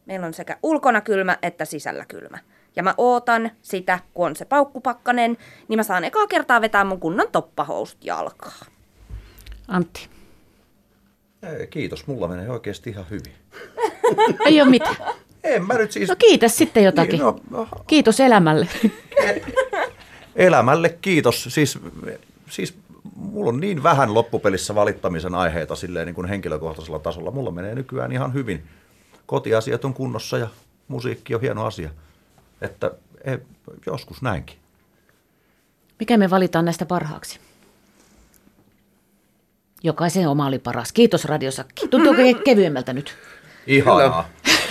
Meillä 0.06 0.26
on 0.26 0.34
sekä 0.34 0.56
ulkona 0.62 1.00
kylmä 1.00 1.38
että 1.42 1.64
sisällä 1.64 2.04
kylmä. 2.08 2.38
Ja 2.76 2.82
mä 2.82 2.94
ootan 2.96 3.50
sitä, 3.62 3.98
kun 4.14 4.26
on 4.26 4.36
se 4.36 4.44
paukkupakkanen, 4.44 5.36
niin 5.68 5.78
mä 5.78 5.82
saan 5.82 6.04
ekaa 6.04 6.26
kertaa 6.26 6.60
vetää 6.60 6.84
mun 6.84 7.00
kunnon 7.00 7.28
toppahousut 7.32 8.04
jalkaa. 8.04 8.58
Antti. 9.68 10.08
Ei, 11.42 11.66
kiitos, 11.66 12.06
mulla 12.06 12.28
menee 12.28 12.50
oikeasti 12.50 12.90
ihan 12.90 13.06
hyvin. 13.10 13.32
Ei 14.46 14.60
ole 14.60 14.70
mitään. 14.70 14.96
En 15.44 15.66
mä 15.66 15.74
nyt 15.74 15.92
siis... 15.92 16.08
No 16.08 16.16
kiitos 16.16 16.56
sitten 16.56 16.84
jotakin. 16.84 17.12
Niin, 17.12 17.22
no, 17.22 17.40
no, 17.50 17.68
kiitos 17.86 18.20
elämälle. 18.20 18.68
Elämälle 20.36 20.98
kiitos. 21.00 21.44
Siis, 21.48 21.78
siis 22.50 22.74
mulla 23.16 23.48
on 23.48 23.60
niin 23.60 23.82
vähän 23.82 24.14
loppupelissä 24.14 24.74
valittamisen 24.74 25.34
aiheita 25.34 25.76
silleen 25.76 26.06
niin 26.06 26.14
kuin 26.14 26.28
henkilökohtaisella 26.28 26.98
tasolla. 26.98 27.30
Mulla 27.30 27.50
menee 27.50 27.74
nykyään 27.74 28.12
ihan 28.12 28.34
hyvin 28.34 28.64
kotiasiat 29.26 29.84
on 29.84 29.94
kunnossa 29.94 30.38
ja 30.38 30.48
musiikki 30.88 31.34
on 31.34 31.40
hieno 31.40 31.64
asia. 31.66 31.90
Että 32.64 32.90
ei, 33.24 33.38
joskus 33.86 34.22
näinkin. 34.22 34.56
Mikä 36.00 36.16
me 36.16 36.30
valitaan 36.30 36.64
näistä 36.64 36.86
parhaaksi? 36.86 37.40
Jokaisen 39.82 40.28
oma 40.28 40.46
oli 40.46 40.58
paras. 40.58 40.92
Kiitos 40.92 41.24
radiossa. 41.24 41.64
Tuntuuko 41.90 42.20
kevyemmältä 42.44 42.92
nyt? 42.92 43.16
Ihanaa. 43.66 44.28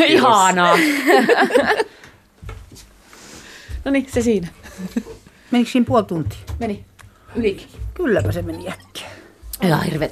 Ihanaa. 0.08 0.78
no 3.86 3.92
niin, 3.92 4.08
se 4.14 4.22
siinä. 4.22 4.48
Menikö 5.52 5.72
siinä 5.72 5.86
puoli 5.86 6.04
tuntia? 6.04 6.40
Meni. 6.60 6.86
Ylikin. 7.36 7.68
Kylläpä 7.94 8.32
se 8.32 8.42
meni 8.42 8.70
äkkiä. 8.70 9.08
Ja 9.62 9.78
hirveä 9.78 10.00